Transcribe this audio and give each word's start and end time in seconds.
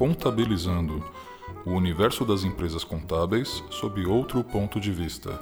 Contabilizando 0.00 1.04
o 1.66 1.72
universo 1.72 2.24
das 2.24 2.42
empresas 2.42 2.82
contábeis 2.82 3.62
sob 3.68 4.06
outro 4.06 4.42
ponto 4.42 4.80
de 4.80 4.90
vista. 4.90 5.40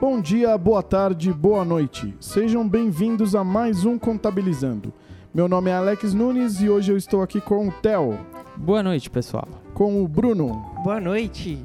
Bom 0.00 0.20
dia, 0.20 0.58
boa 0.58 0.82
tarde, 0.82 1.32
boa 1.32 1.64
noite. 1.64 2.12
Sejam 2.18 2.68
bem-vindos 2.68 3.36
a 3.36 3.44
mais 3.44 3.84
um 3.84 3.96
Contabilizando. 3.96 4.92
Meu 5.32 5.46
nome 5.46 5.70
é 5.70 5.74
Alex 5.74 6.12
Nunes 6.12 6.60
e 6.60 6.68
hoje 6.68 6.90
eu 6.90 6.96
estou 6.96 7.22
aqui 7.22 7.40
com 7.40 7.68
o 7.68 7.70
Theo, 7.70 8.18
Boa 8.56 8.82
noite, 8.82 9.08
pessoal. 9.08 9.46
com 9.72 10.02
o 10.02 10.08
Bruno. 10.08 10.68
Boa 10.82 10.98
noite. 11.00 11.64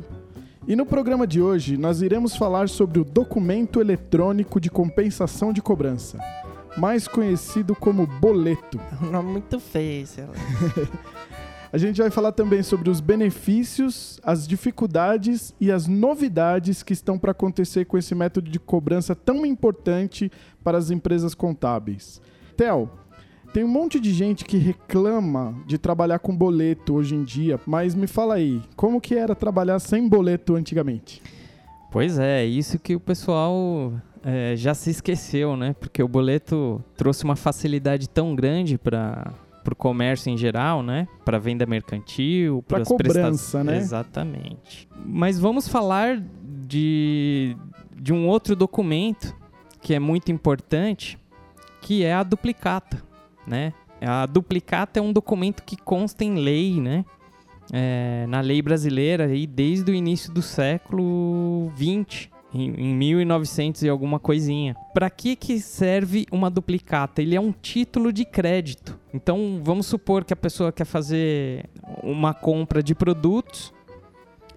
E 0.67 0.75
no 0.75 0.85
programa 0.85 1.25
de 1.25 1.41
hoje 1.41 1.75
nós 1.75 2.03
iremos 2.03 2.35
falar 2.35 2.69
sobre 2.69 2.99
o 2.99 3.03
documento 3.03 3.81
eletrônico 3.81 4.61
de 4.61 4.69
compensação 4.69 5.51
de 5.51 5.59
cobrança, 5.59 6.19
mais 6.77 7.07
conhecido 7.07 7.73
como 7.73 8.05
boleto. 8.05 8.79
Um 9.01 9.09
nome 9.09 9.31
muito 9.31 9.59
feio 9.59 10.03
esse. 10.03 10.21
Alex. 10.21 10.39
A 11.73 11.77
gente 11.77 12.01
vai 12.01 12.09
falar 12.09 12.33
também 12.33 12.61
sobre 12.61 12.89
os 12.89 12.99
benefícios, 12.99 14.19
as 14.23 14.45
dificuldades 14.45 15.55
e 15.59 15.71
as 15.71 15.87
novidades 15.87 16.83
que 16.83 16.91
estão 16.91 17.17
para 17.17 17.31
acontecer 17.31 17.85
com 17.85 17.97
esse 17.97 18.13
método 18.13 18.51
de 18.51 18.59
cobrança 18.59 19.15
tão 19.15 19.45
importante 19.45 20.29
para 20.61 20.77
as 20.77 20.91
empresas 20.91 21.33
contábeis. 21.33 22.21
Theo, 22.57 22.89
tem 23.53 23.63
um 23.63 23.69
monte 23.69 24.01
de 24.01 24.13
gente 24.13 24.43
que 24.43 24.57
reclama 24.57 25.55
de 25.65 25.77
trabalhar 25.77 26.19
com 26.19 26.35
boleto 26.35 26.93
hoje 26.93 27.15
em 27.15 27.23
dia, 27.23 27.57
mas 27.65 27.95
me 27.95 28.07
fala 28.07 28.35
aí, 28.35 28.61
como 28.75 28.99
que 28.99 29.15
era 29.15 29.33
trabalhar 29.33 29.79
sem 29.79 30.09
boleto 30.09 30.55
antigamente? 30.55 31.21
Pois 31.89 32.19
é, 32.19 32.45
isso 32.45 32.79
que 32.79 32.95
o 32.95 32.99
pessoal 32.99 33.93
é, 34.23 34.55
já 34.57 34.73
se 34.73 34.89
esqueceu, 34.89 35.55
né? 35.55 35.73
Porque 35.79 36.03
o 36.03 36.07
boleto 36.07 36.83
trouxe 36.97 37.23
uma 37.23 37.35
facilidade 37.35 38.09
tão 38.09 38.35
grande 38.35 38.77
para 38.77 39.33
o 39.69 39.75
comércio 39.75 40.29
em 40.29 40.37
geral, 40.37 40.81
né? 40.81 41.07
Para 41.23 41.37
venda 41.37 41.65
mercantil, 41.65 42.63
Pra 42.67 42.77
pras 42.77 42.87
cobrança, 42.87 43.63
né? 43.63 43.77
Exatamente. 43.77 44.87
Mas 45.05 45.39
vamos 45.39 45.67
falar 45.67 46.21
de, 46.67 47.55
de 47.95 48.13
um 48.13 48.27
outro 48.27 48.55
documento 48.55 49.35
que 49.81 49.93
é 49.93 49.99
muito 49.99 50.31
importante, 50.31 51.17
que 51.81 52.03
é 52.03 52.13
a 52.13 52.23
duplicata, 52.23 53.01
né? 53.45 53.73
A 54.01 54.25
duplicata 54.25 54.99
é 54.99 55.01
um 55.01 55.13
documento 55.13 55.63
que 55.63 55.77
consta 55.77 56.23
em 56.23 56.35
lei, 56.35 56.79
né? 56.79 57.05
É, 57.71 58.25
na 58.27 58.41
lei 58.41 58.61
brasileira 58.61 59.25
aí 59.25 59.47
desde 59.47 59.91
o 59.91 59.95
início 59.95 60.33
do 60.33 60.41
século 60.41 61.71
XX, 61.75 62.29
em, 62.53 62.69
em 62.69 62.95
1900 62.95 63.83
e 63.83 63.89
alguma 63.89 64.19
coisinha. 64.19 64.75
Para 64.93 65.09
que 65.09 65.35
que 65.35 65.59
serve 65.59 66.25
uma 66.31 66.49
duplicata? 66.49 67.21
Ele 67.21 67.35
é 67.35 67.41
um 67.41 67.51
título 67.51 68.11
de 68.11 68.25
crédito. 68.25 68.99
Então, 69.13 69.61
vamos 69.63 69.87
supor 69.87 70.23
que 70.23 70.33
a 70.33 70.37
pessoa 70.37 70.71
quer 70.71 70.85
fazer 70.85 71.65
uma 72.03 72.33
compra 72.33 72.81
de 72.81 72.93
produtos 72.93 73.73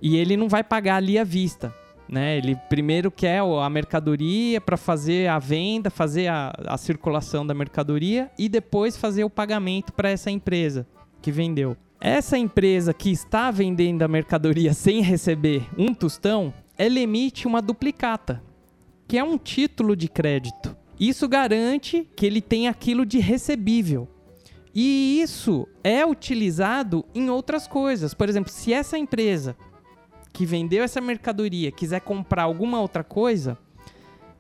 e 0.00 0.16
ele 0.16 0.36
não 0.36 0.48
vai 0.48 0.62
pagar 0.62 0.96
ali 0.96 1.18
à 1.18 1.24
vista. 1.24 1.74
Né? 2.08 2.36
Ele 2.36 2.56
primeiro 2.68 3.10
quer 3.10 3.40
a 3.40 3.70
mercadoria 3.70 4.60
para 4.60 4.76
fazer 4.76 5.28
a 5.28 5.38
venda, 5.38 5.90
fazer 5.90 6.28
a, 6.28 6.52
a 6.66 6.76
circulação 6.76 7.46
da 7.46 7.54
mercadoria 7.54 8.30
e 8.38 8.48
depois 8.48 8.96
fazer 8.96 9.24
o 9.24 9.30
pagamento 9.30 9.92
para 9.92 10.10
essa 10.10 10.30
empresa 10.30 10.86
que 11.22 11.32
vendeu. 11.32 11.76
Essa 12.00 12.36
empresa 12.36 12.92
que 12.92 13.10
está 13.10 13.50
vendendo 13.50 14.02
a 14.02 14.08
mercadoria 14.08 14.74
sem 14.74 15.00
receber 15.00 15.66
um 15.78 15.94
tostão, 15.94 16.52
ela 16.76 16.98
emite 16.98 17.46
uma 17.46 17.60
duplicata, 17.62 18.42
que 19.06 19.18
é 19.18 19.24
um 19.24 19.38
título 19.38 19.94
de 19.96 20.08
crédito. 20.08 20.76
Isso 20.98 21.28
garante 21.28 22.08
que 22.16 22.24
ele 22.26 22.40
tem 22.40 22.68
aquilo 22.68 23.04
de 23.04 23.18
recebível. 23.18 24.08
E 24.74 25.20
isso 25.20 25.68
é 25.84 26.04
utilizado 26.04 27.04
em 27.14 27.30
outras 27.30 27.66
coisas. 27.68 28.12
Por 28.14 28.28
exemplo, 28.28 28.50
se 28.50 28.72
essa 28.72 28.98
empresa 28.98 29.56
que 30.32 30.44
vendeu 30.44 30.82
essa 30.82 31.00
mercadoria 31.00 31.70
quiser 31.70 32.00
comprar 32.00 32.42
alguma 32.42 32.80
outra 32.80 33.04
coisa, 33.04 33.56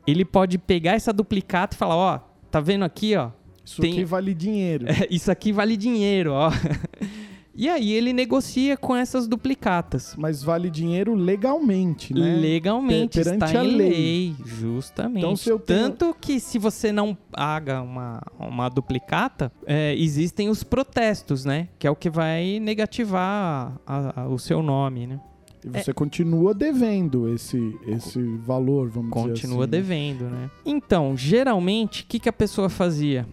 ele 0.06 0.24
pode 0.24 0.58
pegar 0.58 0.92
essa 0.92 1.12
duplicata 1.12 1.76
e 1.76 1.78
falar: 1.78 1.94
Ó, 1.96 2.18
tá 2.50 2.60
vendo 2.60 2.84
aqui, 2.84 3.14
ó? 3.16 3.30
Isso 3.64 3.80
Tem- 3.80 3.92
aqui 3.92 4.04
vale 4.04 4.34
dinheiro. 4.34 4.86
É, 4.90 5.06
Isso 5.08 5.30
aqui 5.30 5.52
vale 5.52 5.76
dinheiro, 5.76 6.32
ó. 6.32 6.50
E 7.56 7.68
aí 7.68 7.92
ele 7.92 8.12
negocia 8.12 8.76
com 8.76 8.96
essas 8.96 9.28
duplicatas. 9.28 10.14
Mas 10.18 10.42
vale 10.42 10.68
dinheiro 10.68 11.14
legalmente, 11.14 12.12
né? 12.12 12.36
Legalmente, 12.36 13.14
Per- 13.18 13.24
perante 13.24 13.44
está 13.44 13.60
a 13.60 13.64
em 13.64 13.76
lei. 13.76 13.88
lei. 13.88 14.36
Justamente. 14.44 15.18
Então, 15.18 15.36
se 15.36 15.48
eu 15.50 15.58
tenho- 15.60 15.90
Tanto 15.90 16.16
que 16.20 16.40
se 16.40 16.58
você 16.58 16.90
não 16.90 17.14
paga 17.30 17.80
uma, 17.80 18.20
uma 18.40 18.68
duplicata, 18.68 19.52
é, 19.66 19.94
existem 19.96 20.48
os 20.48 20.64
protestos, 20.64 21.44
né? 21.44 21.68
Que 21.78 21.86
é 21.86 21.90
o 21.90 21.94
que 21.96 22.10
vai 22.10 22.58
negativar 22.60 23.78
a- 23.86 24.22
a- 24.22 24.28
o 24.28 24.38
seu 24.38 24.62
nome, 24.62 25.06
né? 25.06 25.20
E 25.64 25.68
você 25.82 25.94
continua 25.94 26.52
devendo 26.52 27.32
esse, 27.32 27.74
esse 27.86 28.20
valor, 28.38 28.90
vamos 28.90 29.10
dizer 29.14 29.28
Continua 29.28 29.64
assim. 29.64 29.70
né? 29.70 29.78
devendo, 29.78 30.24
né? 30.24 30.50
Então, 30.66 31.16
geralmente, 31.16 32.02
o 32.02 32.06
que, 32.06 32.18
que 32.18 32.28
a 32.28 32.32
pessoa 32.32 32.68
fazia? 32.68 33.26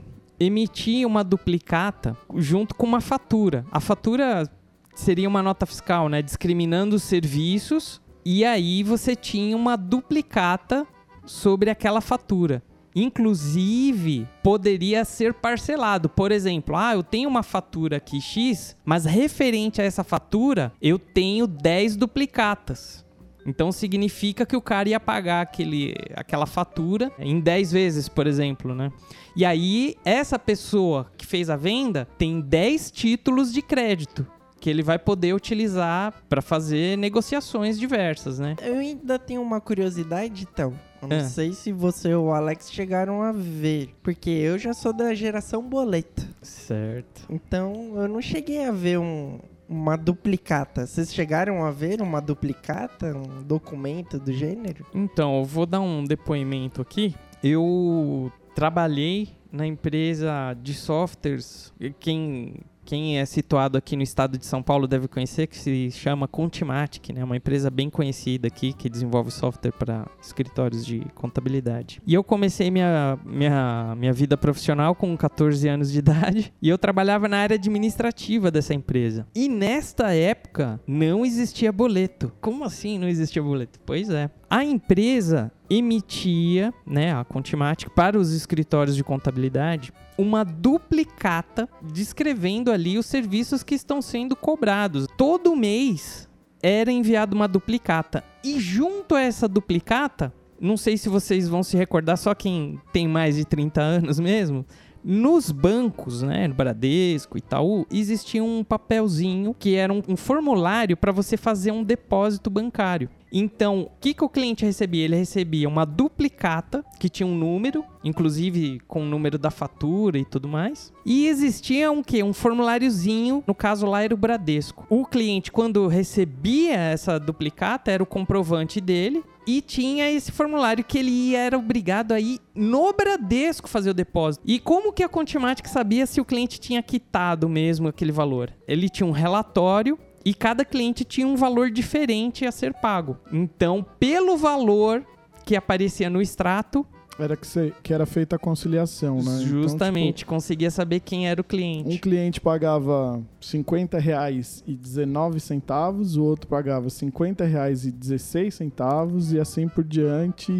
Emitia 0.43 1.05
uma 1.05 1.23
duplicata 1.23 2.17
junto 2.35 2.73
com 2.73 2.87
uma 2.87 2.99
fatura. 2.99 3.63
A 3.71 3.79
fatura 3.79 4.49
seria 4.95 5.29
uma 5.29 5.43
nota 5.43 5.67
fiscal, 5.67 6.09
né? 6.09 6.19
Discriminando 6.19 6.95
os 6.95 7.03
serviços. 7.03 8.01
E 8.25 8.43
aí 8.43 8.81
você 8.81 9.15
tinha 9.15 9.55
uma 9.55 9.75
duplicata 9.75 10.87
sobre 11.27 11.69
aquela 11.69 12.01
fatura. 12.01 12.63
Inclusive, 12.95 14.27
poderia 14.41 15.05
ser 15.05 15.31
parcelado. 15.35 16.09
Por 16.09 16.31
exemplo, 16.31 16.75
ah, 16.75 16.95
eu 16.95 17.03
tenho 17.03 17.29
uma 17.29 17.43
fatura 17.43 17.97
aqui 17.97 18.19
X, 18.19 18.75
mas 18.83 19.05
referente 19.05 19.79
a 19.79 19.85
essa 19.85 20.03
fatura, 20.03 20.73
eu 20.81 20.97
tenho 20.97 21.45
10 21.45 21.95
duplicatas. 21.95 23.05
Então 23.45 23.71
significa 23.71 24.45
que 24.45 24.55
o 24.55 24.61
cara 24.61 24.89
ia 24.89 24.99
pagar 24.99 25.41
aquele, 25.41 25.95
aquela 26.15 26.45
fatura 26.45 27.11
em 27.17 27.39
10 27.39 27.71
vezes, 27.71 28.07
por 28.07 28.27
exemplo, 28.27 28.75
né? 28.75 28.91
E 29.35 29.43
aí, 29.45 29.95
essa 30.05 30.37
pessoa 30.37 31.11
que 31.17 31.25
fez 31.25 31.49
a 31.49 31.55
venda 31.55 32.07
tem 32.17 32.39
10 32.41 32.91
títulos 32.91 33.51
de 33.53 33.61
crédito 33.61 34.27
que 34.59 34.69
ele 34.69 34.83
vai 34.83 34.99
poder 34.99 35.33
utilizar 35.33 36.13
para 36.29 36.39
fazer 36.39 36.95
negociações 36.95 37.79
diversas, 37.79 38.37
né? 38.37 38.55
Eu 38.61 38.75
ainda 38.75 39.17
tenho 39.17 39.41
uma 39.41 39.59
curiosidade, 39.59 40.47
então. 40.51 40.71
Eu 41.01 41.07
não 41.07 41.15
É. 41.17 41.23
sei 41.23 41.51
se 41.53 41.71
você 41.71 42.13
ou 42.13 42.27
o 42.27 42.31
Alex 42.31 42.71
chegaram 42.71 43.23
a 43.23 43.31
ver. 43.31 43.89
Porque 44.03 44.29
eu 44.29 44.59
já 44.59 44.71
sou 44.71 44.93
da 44.93 45.15
geração 45.15 45.63
boleto. 45.67 46.27
Certo. 46.43 47.21
Então 47.27 47.93
eu 47.95 48.07
não 48.07 48.21
cheguei 48.21 48.63
a 48.63 48.71
ver 48.71 48.99
um- 48.99 49.39
uma 49.71 49.95
duplicata. 49.95 50.85
Vocês 50.85 51.13
chegaram 51.13 51.63
a 51.63 51.71
ver 51.71 52.01
uma 52.01 52.19
duplicata? 52.19 53.15
Um 53.15 53.41
documento 53.41 54.19
do 54.19 54.33
gênero? 54.33 54.85
Então, 54.93 55.39
eu 55.39 55.45
vou 55.45 55.65
dar 55.65 55.79
um 55.79 56.03
depoimento 56.03 56.81
aqui. 56.81 57.15
Eu 57.41 58.29
trabalhei 58.53 59.29
na 59.49 59.65
empresa 59.65 60.53
de 60.61 60.73
softwares, 60.73 61.73
quem, 62.01 62.55
quem 62.85 63.19
é 63.19 63.25
situado 63.25 63.77
aqui 63.77 63.95
no 63.95 64.03
estado 64.03 64.37
de 64.37 64.45
São 64.45 64.61
Paulo 64.61 64.87
deve 64.87 65.07
conhecer, 65.07 65.47
que 65.47 65.57
se 65.57 65.91
chama 65.91 66.27
Contimatic, 66.27 67.09
né? 67.09 67.23
Uma 67.23 67.37
empresa 67.37 67.69
bem 67.69 67.89
conhecida 67.89 68.47
aqui 68.47 68.73
que 68.73 68.89
desenvolve 68.89 69.31
software 69.31 69.71
para 69.71 70.07
escritórios 70.21 70.85
de 70.85 71.01
contabilidade. 71.15 72.01
E 72.05 72.13
eu 72.13 72.23
comecei 72.23 72.71
minha, 72.71 73.17
minha, 73.25 73.95
minha 73.97 74.13
vida 74.13 74.37
profissional 74.37 74.95
com 74.95 75.15
14 75.15 75.67
anos 75.67 75.91
de 75.91 75.99
idade 75.99 76.53
e 76.61 76.69
eu 76.69 76.77
trabalhava 76.77 77.27
na 77.27 77.37
área 77.37 77.55
administrativa 77.55 78.51
dessa 78.51 78.73
empresa. 78.73 79.27
E 79.35 79.47
nesta 79.47 80.13
época 80.13 80.79
não 80.87 81.25
existia 81.25 81.71
boleto. 81.71 82.31
Como 82.41 82.63
assim 82.63 82.97
não 82.97 83.07
existia 83.07 83.41
boleto? 83.41 83.79
Pois 83.85 84.09
é. 84.09 84.29
A 84.49 84.65
empresa 84.65 85.51
emitia, 85.71 86.73
né, 86.85 87.13
a 87.13 87.23
Contimatic, 87.23 87.89
para 87.91 88.19
os 88.19 88.33
escritórios 88.33 88.95
de 88.95 89.03
contabilidade, 89.03 89.93
uma 90.17 90.43
duplicata 90.43 91.69
descrevendo 91.81 92.71
ali 92.71 92.97
os 92.97 93.05
serviços 93.05 93.63
que 93.63 93.73
estão 93.73 94.01
sendo 94.01 94.35
cobrados. 94.35 95.07
Todo 95.17 95.55
mês 95.55 96.27
era 96.61 96.91
enviada 96.91 97.33
uma 97.33 97.47
duplicata. 97.47 98.21
E 98.43 98.59
junto 98.59 99.15
a 99.15 99.21
essa 99.21 99.47
duplicata, 99.47 100.33
não 100.59 100.75
sei 100.75 100.97
se 100.97 101.07
vocês 101.07 101.47
vão 101.47 101.63
se 101.63 101.77
recordar, 101.77 102.17
só 102.17 102.35
quem 102.35 102.79
tem 102.91 103.07
mais 103.07 103.37
de 103.37 103.45
30 103.45 103.81
anos 103.81 104.19
mesmo, 104.19 104.65
nos 105.03 105.51
bancos, 105.51 106.21
né, 106.21 106.47
no 106.47 106.53
Bradesco, 106.53 107.37
Itaú, 107.37 107.85
existia 107.91 108.43
um 108.43 108.63
papelzinho 108.63 109.55
que 109.57 109.75
era 109.75 109.91
um, 109.91 110.01
um 110.07 110.15
formulário 110.15 110.95
para 110.95 111.11
você 111.11 111.37
fazer 111.37 111.71
um 111.71 111.83
depósito 111.83 112.49
bancário. 112.49 113.09
Então, 113.31 113.83
o 113.83 113.91
que, 114.01 114.13
que 114.13 114.23
o 114.23 114.29
cliente 114.29 114.65
recebia? 114.65 115.05
Ele 115.05 115.15
recebia 115.15 115.69
uma 115.69 115.85
duplicata 115.85 116.83
que 116.99 117.07
tinha 117.07 117.25
um 117.25 117.35
número, 117.35 117.85
inclusive 118.03 118.81
com 118.87 119.03
o 119.03 119.05
número 119.05 119.37
da 119.37 119.49
fatura 119.49 120.19
e 120.19 120.25
tudo 120.25 120.49
mais. 120.49 120.91
E 121.05 121.27
existia 121.27 121.89
um 121.89 122.03
que? 122.03 122.21
Um 122.21 122.33
formuláriozinho, 122.33 123.41
no 123.47 123.55
caso 123.55 123.85
lá 123.85 124.03
era 124.03 124.13
o 124.13 124.17
Bradesco. 124.17 124.85
O 124.89 125.05
cliente, 125.05 125.51
quando 125.51 125.87
recebia 125.87 126.75
essa 126.75 127.17
duplicata, 127.17 127.89
era 127.89 128.03
o 128.03 128.05
comprovante 128.05 128.81
dele 128.81 129.23
E 129.45 129.61
tinha 129.61 130.09
esse 130.09 130.31
formulário 130.31 130.83
que 130.83 130.97
ele 130.97 131.35
era 131.35 131.57
obrigado 131.57 132.11
a 132.11 132.19
ir 132.19 132.39
no 132.53 132.93
Bradesco 132.93 133.67
fazer 133.67 133.89
o 133.89 133.93
depósito. 133.93 134.43
E 134.47 134.59
como 134.59 134.93
que 134.93 135.03
a 135.03 135.09
Contimatic 135.09 135.67
sabia 135.67 136.05
se 136.05 136.21
o 136.21 136.25
cliente 136.25 136.59
tinha 136.59 136.83
quitado 136.83 137.49
mesmo 137.49 137.87
aquele 137.87 138.11
valor? 138.11 138.53
Ele 138.67 138.87
tinha 138.87 139.07
um 139.07 139.11
relatório 139.11 139.97
e 140.23 140.33
cada 140.33 140.63
cliente 140.63 141.03
tinha 141.03 141.27
um 141.27 141.35
valor 141.35 141.71
diferente 141.71 142.45
a 142.45 142.51
ser 142.51 142.73
pago. 142.73 143.17
Então, 143.31 143.85
pelo 143.99 144.37
valor 144.37 145.03
que 145.43 145.55
aparecia 145.55 146.09
no 146.09 146.21
extrato, 146.21 146.85
Era 147.21 147.35
que, 147.37 147.45
cê- 147.45 147.71
que 147.83 147.93
era 147.93 148.05
feita 148.05 148.35
a 148.35 148.39
conciliação, 148.39 149.17
né? 149.17 149.37
Então, 149.43 149.47
justamente 149.63 150.17
tipo, 150.19 150.29
conseguia 150.31 150.71
saber 150.71 150.99
quem 151.01 151.27
era 151.29 151.39
o 151.39 151.43
um 151.43 151.47
cliente. 151.47 151.99
cliente 151.99 152.41
pagava 152.41 153.17
R$ 153.17 153.23
50,19 153.41 155.39
centavos, 155.39 156.15
o 156.17 156.23
outro 156.23 156.47
pagava 156.47 156.85
R$ 156.87 156.91
50,16 156.91 158.51
centavos 158.51 159.31
e 159.33 159.39
assim 159.39 159.67
por 159.67 159.83
diante. 159.83 160.51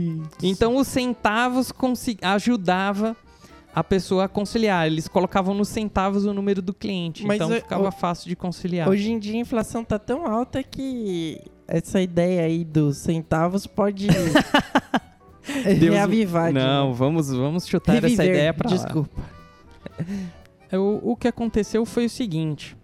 Então, 0.43 0.75
os 0.77 0.87
centavos 0.87 1.71
ajudava 2.21 3.15
a 3.73 3.83
pessoa 3.83 4.25
a 4.25 4.27
conciliar. 4.27 4.85
Eles 4.85 5.07
colocavam 5.07 5.53
nos 5.55 5.69
centavos 5.69 6.25
o 6.25 6.33
número 6.33 6.61
do 6.61 6.73
cliente. 6.73 7.25
Mas 7.25 7.37
então, 7.37 7.51
eu- 7.53 7.61
ficava 7.61 7.85
eu- 7.87 7.91
fácil 7.91 8.27
de 8.29 8.35
conciliar. 8.35 8.87
Hoje 8.89 9.11
em 9.11 9.17
dia 9.19 9.33
a 9.35 9.37
inflação 9.39 9.83
tá 9.83 9.97
tão 9.97 10.25
alta 10.27 10.61
que 10.61 11.39
essa 11.67 12.01
ideia 12.01 12.43
aí 12.43 12.65
dos 12.65 12.97
centavos 12.97 13.65
pode 13.65 14.07
reavivar. 15.63 16.47
de 16.47 16.53
Não, 16.53 16.93
vamos, 16.93 17.31
vamos 17.31 17.67
chutar 17.67 17.95
essa 17.97 18.07
Reviver, 18.07 18.27
ideia 18.27 18.53
pra 18.53 18.69
lá. 18.69 18.75
Desculpa. 18.75 19.21
É, 20.71 20.77
O, 20.77 20.99
o 21.03 21.15
que 21.15 21.27
aconteceu 21.27 21.85
foi 21.85 22.05
o 22.05 22.09
seguinte: 22.09 22.77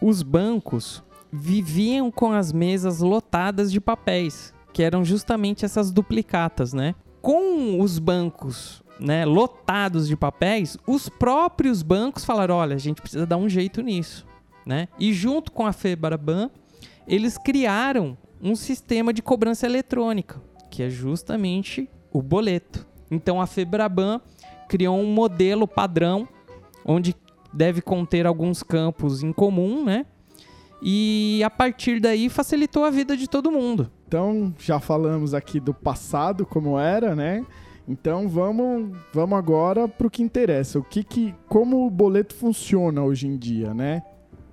os 0.00 0.22
bancos 0.22 1.02
viviam 1.32 2.10
com 2.10 2.32
as 2.32 2.52
mesas 2.52 3.00
lotadas 3.00 3.70
de 3.70 3.80
papéis, 3.80 4.54
que 4.72 4.82
eram 4.82 5.04
justamente 5.04 5.64
essas 5.64 5.90
duplicatas, 5.90 6.72
né? 6.72 6.94
Com 7.20 7.80
os 7.80 7.98
bancos 7.98 8.82
né, 8.98 9.24
lotados 9.24 10.08
de 10.08 10.16
papéis, 10.16 10.78
os 10.86 11.08
próprios 11.08 11.82
bancos 11.82 12.24
falaram: 12.24 12.56
olha, 12.56 12.76
a 12.76 12.78
gente 12.78 13.02
precisa 13.02 13.26
dar 13.26 13.36
um 13.36 13.48
jeito 13.48 13.82
nisso. 13.82 14.26
Né? 14.64 14.88
E 14.98 15.12
junto 15.12 15.52
com 15.52 15.64
a 15.64 15.72
Febraban, 15.72 16.50
eles 17.06 17.38
criaram 17.38 18.18
um 18.42 18.56
sistema 18.56 19.12
de 19.12 19.22
cobrança 19.22 19.64
eletrônica, 19.64 20.42
que 20.70 20.82
é 20.82 20.90
justamente 20.90 21.88
o 22.12 22.22
boleto. 22.22 22.86
Então 23.10 23.40
a 23.40 23.46
Febraban 23.46 24.20
criou 24.68 24.98
um 24.98 25.06
modelo 25.06 25.66
padrão 25.66 26.28
onde 26.84 27.14
deve 27.52 27.80
conter 27.80 28.26
alguns 28.26 28.62
campos 28.62 29.22
em 29.22 29.32
comum, 29.32 29.84
né? 29.84 30.06
E 30.82 31.42
a 31.42 31.50
partir 31.50 32.00
daí 32.00 32.28
facilitou 32.28 32.84
a 32.84 32.90
vida 32.90 33.16
de 33.16 33.28
todo 33.28 33.50
mundo. 33.50 33.90
Então, 34.06 34.54
já 34.58 34.78
falamos 34.78 35.34
aqui 35.34 35.58
do 35.58 35.72
passado, 35.72 36.44
como 36.44 36.78
era, 36.78 37.14
né? 37.14 37.44
Então 37.88 38.28
vamos, 38.28 38.96
vamos 39.12 39.38
agora 39.38 39.88
para 39.88 40.06
o 40.06 40.10
que 40.10 40.22
interessa. 40.22 40.78
O 40.78 40.82
que 40.82 41.02
que, 41.02 41.34
como 41.48 41.86
o 41.86 41.90
boleto 41.90 42.34
funciona 42.34 43.02
hoje 43.02 43.26
em 43.26 43.36
dia, 43.36 43.72
né? 43.72 44.02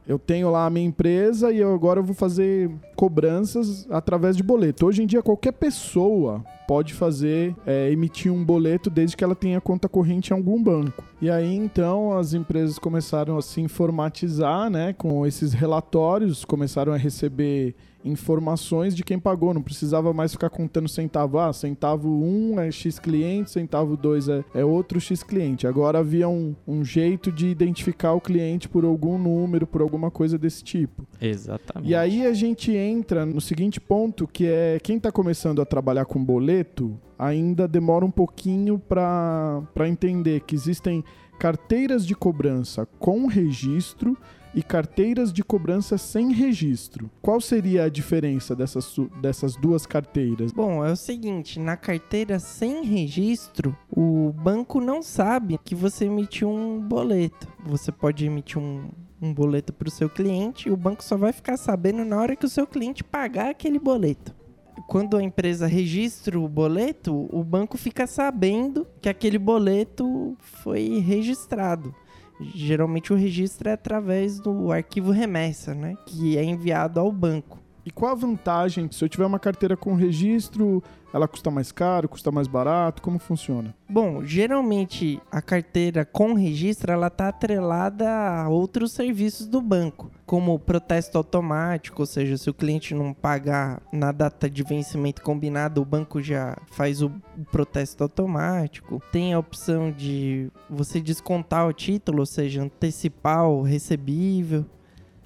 Eu 0.08 0.20
tenho 0.20 0.52
lá 0.52 0.66
a 0.66 0.70
minha 0.70 0.86
empresa 0.86 1.52
e 1.52 1.60
eu 1.60 1.74
agora 1.74 2.02
vou 2.02 2.14
fazer 2.14 2.70
cobranças 2.96 3.88
através 3.90 4.36
de 4.36 4.44
boleto. 4.44 4.86
Hoje 4.86 5.02
em 5.02 5.06
dia 5.06 5.22
qualquer 5.22 5.54
pessoa 5.54 6.44
pode 6.68 6.94
fazer, 6.94 7.56
é, 7.66 7.90
emitir 7.92 8.32
um 8.32 8.44
boleto 8.44 8.90
desde 8.90 9.16
que 9.16 9.24
ela 9.24 9.36
tenha 9.36 9.62
conta 9.62 9.88
corrente 9.88 10.32
em 10.32 10.34
algum 10.34 10.62
banco. 10.62 11.04
E 11.22 11.30
aí 11.30 11.56
então 11.56 12.18
as 12.18 12.34
empresas 12.34 12.78
começaram 12.78 13.38
a 13.38 13.42
se 13.42 13.62
informatizar, 13.62 14.70
né, 14.70 14.94
com 14.94 15.26
esses 15.26 15.54
relatórios, 15.54 16.44
começaram 16.44 16.92
a 16.92 16.98
receber 16.98 17.76
informações 18.04 18.96
de 18.96 19.04
quem 19.04 19.20
pagou, 19.20 19.54
não 19.54 19.62
precisava 19.62 20.14
mais 20.14 20.34
ficar 20.34 20.50
contando 20.50 20.88
centavo. 20.88 21.40
Ah, 21.40 21.54
centavo 21.54 22.10
1 22.10 22.60
é 22.60 22.72
X 22.72 23.00
cliente, 23.00 23.52
centavo 23.52 23.96
2 23.96 24.30
é, 24.30 24.46
é 24.54 24.66
outro 24.66 25.00
X 25.00 25.24
cliente. 25.24 25.66
Agora 25.66 26.00
havia 26.00 26.28
um, 26.28 26.56
um 26.68 26.84
jeito 26.84 27.32
de 27.32 27.48
identificar 27.48 28.14
o 28.14 28.22
cliente 28.22 28.68
por 28.68 28.84
algum 28.84 29.18
número, 29.18 29.66
por 29.66 29.82
alguma 29.82 30.12
coisa 30.12 30.38
desse 30.38 30.64
tipo. 30.64 31.08
Exatamente. 31.22 31.90
E 31.90 31.96
aí 31.96 32.26
a 32.26 32.34
gente 32.34 32.72
entra 32.76 33.26
no 33.26 33.42
seguinte 33.42 33.80
ponto, 33.80 34.28
que 34.28 34.46
é 34.46 34.80
quem 34.82 34.98
está 34.98 35.12
começando 35.12 35.62
a 35.62 35.66
trabalhar 35.66 36.06
com 36.06 36.24
boleto 36.24 37.00
ainda 37.18 37.68
demora 37.68 38.04
um 38.04 38.12
pouquinho 38.12 38.80
para 38.80 39.88
entender 39.88 40.42
que 40.42 40.56
existem 40.56 41.04
carteiras 41.40 42.06
de 42.06 42.16
cobrança 42.16 42.86
com 43.00 43.28
registro 43.28 44.18
e 44.54 44.62
carteiras 44.62 45.34
de 45.34 45.44
cobrança 45.44 45.98
sem 45.98 46.32
registro. 46.32 47.10
Qual 47.22 47.42
seria 47.42 47.86
a 47.86 47.90
diferença 47.90 48.56
dessas, 48.56 48.96
dessas 49.22 49.56
duas 49.56 49.86
carteiras? 49.86 50.52
Bom, 50.52 50.86
é 50.86 50.92
o 50.92 50.96
seguinte, 50.96 51.60
na 51.60 51.76
carteira 51.76 52.40
sem 52.40 52.84
registro, 52.84 53.76
o 53.90 54.32
banco 54.32 54.80
não 54.80 55.02
sabe 55.02 55.60
que 55.64 55.76
você 55.76 56.06
emitiu 56.06 56.50
um 56.50 56.80
boleto. 56.80 57.48
Você 57.66 57.92
pode 57.92 58.26
emitir 58.26 58.60
um, 58.60 58.90
um 59.22 59.34
boleto 59.34 59.74
para 59.74 59.88
o 59.88 59.92
seu 59.92 60.10
cliente 60.10 60.68
e 60.68 60.72
o 60.72 60.78
banco 60.78 61.04
só 61.04 61.18
vai 61.18 61.32
ficar 61.32 61.58
sabendo 61.58 62.04
na 62.06 62.20
hora 62.20 62.36
que 62.36 62.46
o 62.46 62.50
seu 62.50 62.68
cliente 62.68 63.04
pagar 63.04 63.50
aquele 63.50 63.80
boleto. 63.80 64.36
Quando 64.88 65.16
a 65.16 65.24
empresa 65.24 65.66
registra 65.66 66.38
o 66.38 66.48
boleto, 66.48 67.28
o 67.32 67.44
banco 67.44 67.78
fica 67.78 68.06
sabendo 68.06 68.86
que 69.02 69.08
aquele 69.08 69.38
boleto 69.38 70.36
foi 70.40 71.00
registrado. 71.00 71.96
Geralmente 72.54 73.14
o 73.14 73.16
registro 73.16 73.70
é 73.70 73.74
através 73.74 74.40
do 74.40 74.72
arquivo 74.72 75.12
remessa, 75.12 75.74
né? 75.74 75.96
Que 76.06 76.38
é 76.38 76.44
enviado 76.44 77.00
ao 77.00 77.12
banco. 77.12 77.63
E 77.86 77.92
qual 77.92 78.12
a 78.12 78.16
vantagem? 78.16 78.90
Se 78.92 79.04
eu 79.04 79.10
tiver 79.10 79.26
uma 79.26 79.40
carteira 79.40 79.76
com 79.76 79.94
registro, 79.94 80.82
ela 81.14 81.28
custa 81.28 81.52
mais 81.52 81.72
caro, 81.72 82.10
custa 82.10 82.32
mais 82.32 82.48
barato? 82.48 83.02
Como 83.02 83.20
funciona? 83.20 83.76
Bom, 83.88 84.24
geralmente 84.24 85.22
a 85.32 85.42
carteira 85.42 86.06
com 86.06 86.34
registro 86.34 86.92
ela 86.92 87.10
tá 87.10 87.28
atrelada 87.28 88.10
a 88.10 88.50
outros 88.50 88.94
serviços 88.94 89.46
do 89.46 89.62
banco, 89.62 90.10
como 90.26 90.54
o 90.54 90.60
protesto 90.60 91.18
automático, 91.18 92.02
ou 92.02 92.06
seja, 92.06 92.38
se 92.38 92.50
o 92.50 92.54
cliente 92.54 92.96
não 92.96 93.14
pagar 93.14 93.82
na 93.92 94.12
data 94.12 94.50
de 94.50 94.64
vencimento 94.64 95.22
combinado, 95.22 95.82
o 95.82 95.86
banco 95.86 96.22
já 96.22 96.58
faz 96.72 97.02
o 97.02 97.12
protesto 97.52 98.04
automático. 98.04 99.02
Tem 99.12 99.34
a 99.34 99.40
opção 99.40 99.92
de 99.92 100.50
você 100.70 101.00
descontar 101.00 101.68
o 101.68 101.74
título, 101.74 102.20
ou 102.22 102.26
seja, 102.26 102.64
antecipar 102.64 103.48
o 103.48 103.62
recebível 103.62 104.66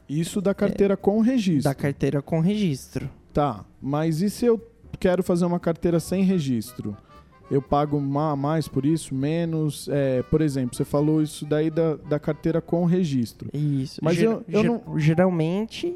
Isso 0.09 0.41
da 0.41 0.53
carteira 0.53 0.95
com 0.97 1.19
registro. 1.19 1.63
da 1.69 1.75
carteira 1.75 2.21
com 2.21 2.39
registro. 2.39 3.09
Tá, 3.33 3.65
mas 3.81 4.21
e 4.21 4.29
se 4.29 4.45
eu 4.45 4.59
quero 4.99 5.21
fazer 5.21 5.45
uma 5.45 5.59
carteira 5.59 5.99
sem 5.99 6.23
registro? 6.23 6.95
Eu 7.49 7.61
pago 7.61 7.99
ma- 8.01 8.35
mais 8.35 8.67
por 8.67 8.85
isso? 8.85 9.15
Menos? 9.15 9.87
É, 9.89 10.21
por 10.23 10.41
exemplo, 10.41 10.75
você 10.75 10.83
falou 10.83 11.21
isso 11.21 11.45
daí 11.45 11.69
da, 11.69 11.95
da 11.95 12.19
carteira 12.19 12.59
com 12.61 12.83
registro. 12.85 13.49
Isso. 13.53 14.01
Mas 14.03 14.15
Ger- 14.17 14.25
eu- 14.25 14.43
eu 14.49 14.61
ger- 14.61 14.69
não- 14.71 14.99
Geralmente 14.99 15.95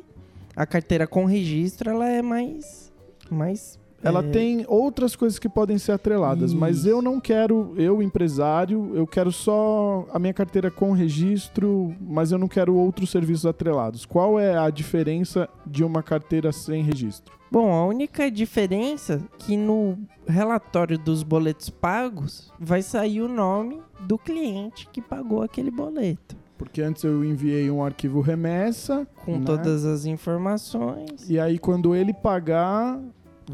a 0.55 0.65
carteira 0.65 1.05
com 1.07 1.25
registro 1.25 1.89
ela 1.89 2.07
é 2.09 2.21
mais 2.21 2.91
mais 3.29 3.79
Ela 4.03 4.19
é, 4.19 4.29
tem 4.29 4.65
outras 4.67 5.15
coisas 5.15 5.37
que 5.37 5.47
podem 5.47 5.77
ser 5.77 5.91
atreladas, 5.91 6.53
mas 6.53 6.79
Isso. 6.79 6.89
eu 6.89 7.01
não 7.01 7.19
quero, 7.19 7.73
eu 7.77 8.01
empresário, 8.01 8.91
eu 8.95 9.05
quero 9.05 9.31
só 9.31 10.07
a 10.11 10.17
minha 10.17 10.33
carteira 10.33 10.71
com 10.71 10.91
registro, 10.91 11.95
mas 12.01 12.31
eu 12.31 12.37
não 12.37 12.47
quero 12.47 12.75
outros 12.75 13.11
serviços 13.11 13.45
atrelados. 13.45 14.05
Qual 14.05 14.39
é 14.39 14.57
a 14.57 14.69
diferença 14.69 15.47
de 15.65 15.83
uma 15.83 16.01
carteira 16.01 16.51
sem 16.51 16.83
registro? 16.83 17.33
Bom, 17.51 17.73
a 17.73 17.85
única 17.85 18.31
diferença 18.31 19.15
é 19.15 19.37
que 19.37 19.57
no 19.57 19.97
relatório 20.25 20.97
dos 20.97 21.21
boletos 21.21 21.69
pagos 21.69 22.51
vai 22.57 22.81
sair 22.81 23.21
o 23.21 23.27
nome 23.27 23.81
do 23.99 24.17
cliente 24.17 24.87
que 24.91 25.01
pagou 25.01 25.43
aquele 25.43 25.69
boleto, 25.69 26.37
Porque 26.57 26.81
antes 26.81 27.03
eu 27.03 27.25
enviei 27.25 27.69
um 27.69 27.83
arquivo 27.83 28.21
remessa 28.21 29.05
com 29.25 29.37
né? 29.37 29.43
todas 29.45 29.83
as 29.83 30.05
informações. 30.05 31.29
E 31.29 31.37
aí, 31.39 31.59
quando 31.59 31.93
ele 31.93 32.13
pagar, 32.13 32.99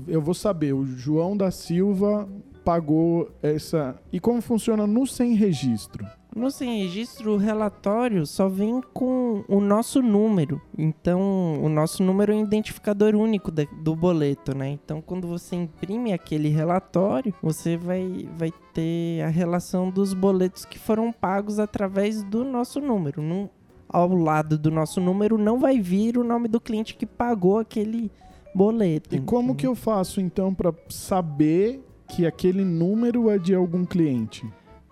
eu 0.08 0.22
vou 0.22 0.34
saber, 0.34 0.74
o 0.74 0.86
João 0.86 1.36
da 1.36 1.52
Silva 1.52 2.28
pagou 2.64 3.30
essa. 3.42 3.98
E 4.12 4.20
como 4.20 4.42
funciona 4.42 4.86
no 4.86 5.08
sem 5.08 5.34
registro? 5.36 6.06
No 6.36 6.52
sem 6.52 6.84
registro, 6.84 7.34
o 7.34 7.38
relatório 7.38 8.26
só 8.28 8.48
vem 8.48 8.82
com 8.94 9.44
o 9.48 9.60
nosso 9.60 10.02
número. 10.04 10.62
Então, 10.78 11.60
o 11.64 11.70
nosso 11.70 12.04
número 12.04 12.32
é 12.32 12.36
o 12.36 12.44
identificador 12.44 13.16
único 13.16 13.50
do 13.52 13.96
boleto, 13.96 14.56
né? 14.56 14.70
Então, 14.70 15.02
quando 15.02 15.28
você 15.28 15.56
imprime 15.56 16.14
aquele 16.14 16.50
relatório, 16.50 17.34
você 17.42 17.76
vai, 17.76 18.30
vai 18.38 18.54
ter 18.74 19.24
a 19.24 19.30
relação 19.30 19.90
dos 19.90 20.14
boletos 20.14 20.64
que 20.64 20.78
foram 20.78 21.12
pagos 21.12 21.58
através 21.58 22.22
do 22.22 22.44
nosso 22.44 22.80
número. 22.80 23.22
Não- 23.22 23.50
ao 23.90 24.14
lado 24.14 24.58
do 24.58 24.70
nosso 24.70 25.00
número 25.00 25.38
não 25.38 25.58
vai 25.58 25.80
vir 25.80 26.18
o 26.18 26.24
nome 26.24 26.50
do 26.50 26.60
cliente 26.60 26.94
que 26.96 27.06
pagou 27.06 27.58
aquele 27.58 28.12
boleto. 28.58 29.16
E 29.16 29.22
como 29.22 29.54
que 29.54 29.68
eu 29.68 29.76
faço 29.76 30.20
então 30.20 30.54
para 30.54 30.74
saber 30.90 31.84
que 32.10 32.26
aquele 32.26 32.66
número 32.66 33.30
é 33.30 33.38
de 33.38 33.54
algum 33.54 33.86
cliente? 33.86 34.46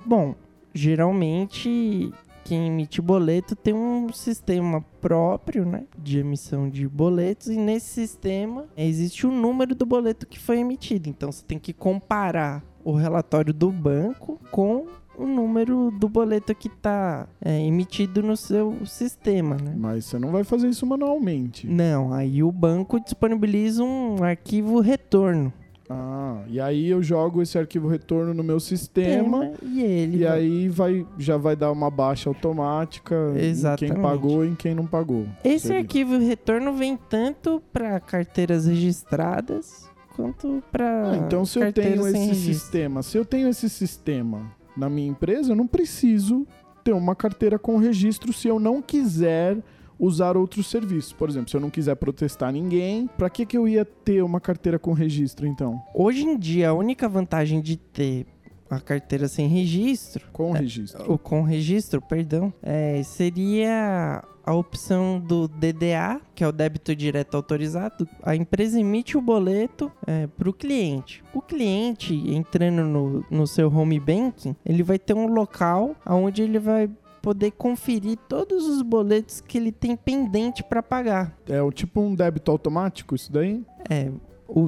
Bom, 0.05 0.35
geralmente 0.73 2.11
quem 2.43 2.67
emite 2.67 3.01
boleto 3.01 3.55
tem 3.55 3.73
um 3.73 4.13
sistema 4.13 4.85
próprio, 5.01 5.65
né, 5.65 5.85
de 5.97 6.19
emissão 6.19 6.69
de 6.69 6.87
boletos 6.87 7.47
e 7.47 7.57
nesse 7.57 7.87
sistema 7.87 8.67
existe 8.77 9.25
o 9.25 9.31
número 9.31 9.73
do 9.73 9.85
boleto 9.85 10.27
que 10.27 10.37
foi 10.37 10.59
emitido. 10.59 11.09
Então 11.09 11.31
você 11.31 11.43
tem 11.43 11.57
que 11.57 11.73
comparar 11.73 12.63
o 12.83 12.93
relatório 12.93 13.51
do 13.51 13.71
banco 13.71 14.39
com 14.51 14.85
o 15.17 15.25
número 15.25 15.91
do 15.91 16.07
boleto 16.09 16.53
que 16.55 16.67
está 16.67 17.27
é, 17.43 17.59
emitido 17.65 18.21
no 18.23 18.35
seu 18.37 18.75
sistema, 18.85 19.55
né? 19.55 19.73
Mas 19.77 20.05
você 20.05 20.19
não 20.19 20.31
vai 20.31 20.43
fazer 20.43 20.67
isso 20.69 20.85
manualmente. 20.85 21.67
Não, 21.67 22.13
aí 22.13 22.41
o 22.43 22.51
banco 22.51 22.99
disponibiliza 22.99 23.83
um 23.83 24.23
arquivo 24.23 24.79
retorno. 24.79 25.51
Ah, 25.87 26.41
e 26.47 26.59
aí 26.59 26.89
eu 26.89 27.03
jogo 27.03 27.43
esse 27.43 27.59
arquivo 27.59 27.87
retorno 27.87 28.33
no 28.33 28.43
meu 28.43 28.59
sistema. 28.59 29.51
e 29.61 29.81
ele. 29.83 30.17
E 30.17 30.23
vai- 30.23 30.37
aí 30.39 30.69
vai, 30.69 31.07
já 31.19 31.37
vai 31.37 31.55
dar 31.55 31.71
uma 31.71 31.91
baixa 31.91 32.27
automática 32.27 33.15
em 33.35 33.39
quem 33.39 33.49
Exatamente. 33.49 34.01
pagou 34.01 34.43
e 34.43 34.49
em 34.49 34.55
quem 34.55 34.73
não 34.73 34.87
pagou. 34.87 35.27
Esse 35.43 35.67
Seria. 35.67 35.81
arquivo 35.81 36.17
retorno 36.17 36.73
vem 36.73 36.97
tanto 36.97 37.61
para 37.71 37.99
carteiras 37.99 38.65
registradas 38.65 39.87
quanto 40.15 40.63
para 40.71 41.11
Ah, 41.11 41.17
então 41.17 41.45
se 41.45 41.59
eu 41.59 41.71
tenho 41.71 42.07
esse 42.07 42.33
sistema, 42.35 43.03
se 43.03 43.17
eu 43.17 43.23
tenho 43.25 43.47
esse 43.47 43.69
sistema 43.69 44.51
na 44.75 44.89
minha 44.89 45.07
empresa, 45.09 45.51
eu 45.51 45.55
não 45.55 45.67
preciso 45.67 46.45
ter 46.83 46.93
uma 46.93 47.15
carteira 47.15 47.57
com 47.57 47.77
registro 47.77 48.31
se 48.33 48.47
eu 48.47 48.59
não 48.59 48.81
quiser 48.81 49.57
usar 49.97 50.35
outros 50.37 50.67
serviços. 50.69 51.13
Por 51.13 51.29
exemplo, 51.29 51.49
se 51.49 51.55
eu 51.55 51.61
não 51.61 51.69
quiser 51.69 51.95
protestar 51.95 52.51
ninguém, 52.51 53.07
pra 53.17 53.29
que 53.29 53.45
que 53.45 53.57
eu 53.57 53.67
ia 53.67 53.85
ter 53.85 54.21
uma 54.23 54.39
carteira 54.41 54.77
com 54.77 54.93
registro 54.93 55.47
então? 55.47 55.81
Hoje 55.93 56.23
em 56.25 56.37
dia, 56.37 56.69
a 56.69 56.73
única 56.73 57.07
vantagem 57.07 57.61
de 57.61 57.77
ter 57.77 58.25
a 58.69 58.79
carteira 58.79 59.27
sem 59.27 59.47
registro, 59.47 60.25
Com 60.33 60.51
registro. 60.51 61.09
ou 61.09 61.17
com 61.17 61.41
registro, 61.43 62.01
perdão, 62.01 62.51
é, 62.61 63.01
seria 63.03 64.23
a 64.45 64.53
opção 64.53 65.19
do 65.19 65.47
DDA, 65.47 66.21
que 66.35 66.43
é 66.43 66.47
o 66.47 66.51
débito 66.51 66.95
direto 66.95 67.35
autorizado. 67.35 68.07
A 68.21 68.35
empresa 68.35 68.79
emite 68.79 69.17
o 69.17 69.21
boleto 69.21 69.91
para 70.37 70.49
o 70.49 70.53
cliente. 70.53 71.23
O 71.33 71.41
cliente, 71.41 72.13
entrando 72.13 72.83
no, 72.83 73.25
no 73.29 73.47
seu 73.47 73.73
home 73.73 73.99
banking, 73.99 74.55
ele 74.65 74.83
vai 74.83 74.99
ter 74.99 75.13
um 75.13 75.27
local 75.27 75.95
onde 76.05 76.43
ele 76.43 76.59
vai 76.59 76.89
poder 77.25 77.51
conferir 77.51 78.19
todos 78.29 78.67
os 78.67 78.83
boletos 78.83 79.41
que 79.41 79.57
ele 79.57 79.71
tem 79.71 79.95
pendente 79.95 80.63
para 80.63 80.83
pagar. 80.83 81.35
É 81.49 81.59
o 81.59 81.71
tipo 81.71 81.99
um 81.99 82.13
débito 82.13 82.51
automático 82.51 83.15
isso 83.15 83.31
daí? 83.31 83.65
É, 83.89 84.11